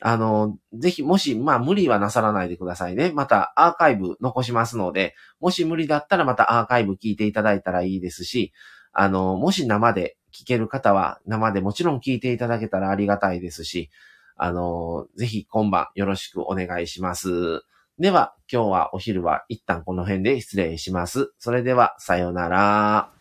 [0.00, 3.10] あの、ぜひ、もし、まあ、無理はなさらないでくださいね。
[3.12, 8.52] また、アーカイブ残しますので、もし無理だったらまたアーカイブ聞いていただいたらいいですし、
[8.92, 13.90] あの、もし生で聞ける方は、生でもちろん聞いていただけたらありがたいですし、
[14.36, 17.62] あの、ぜひ今晩よろしくお願いします。
[17.98, 21.32] では、今日はお昼は一旦この辺で失礼します。
[21.38, 23.17] それでは、さようなら。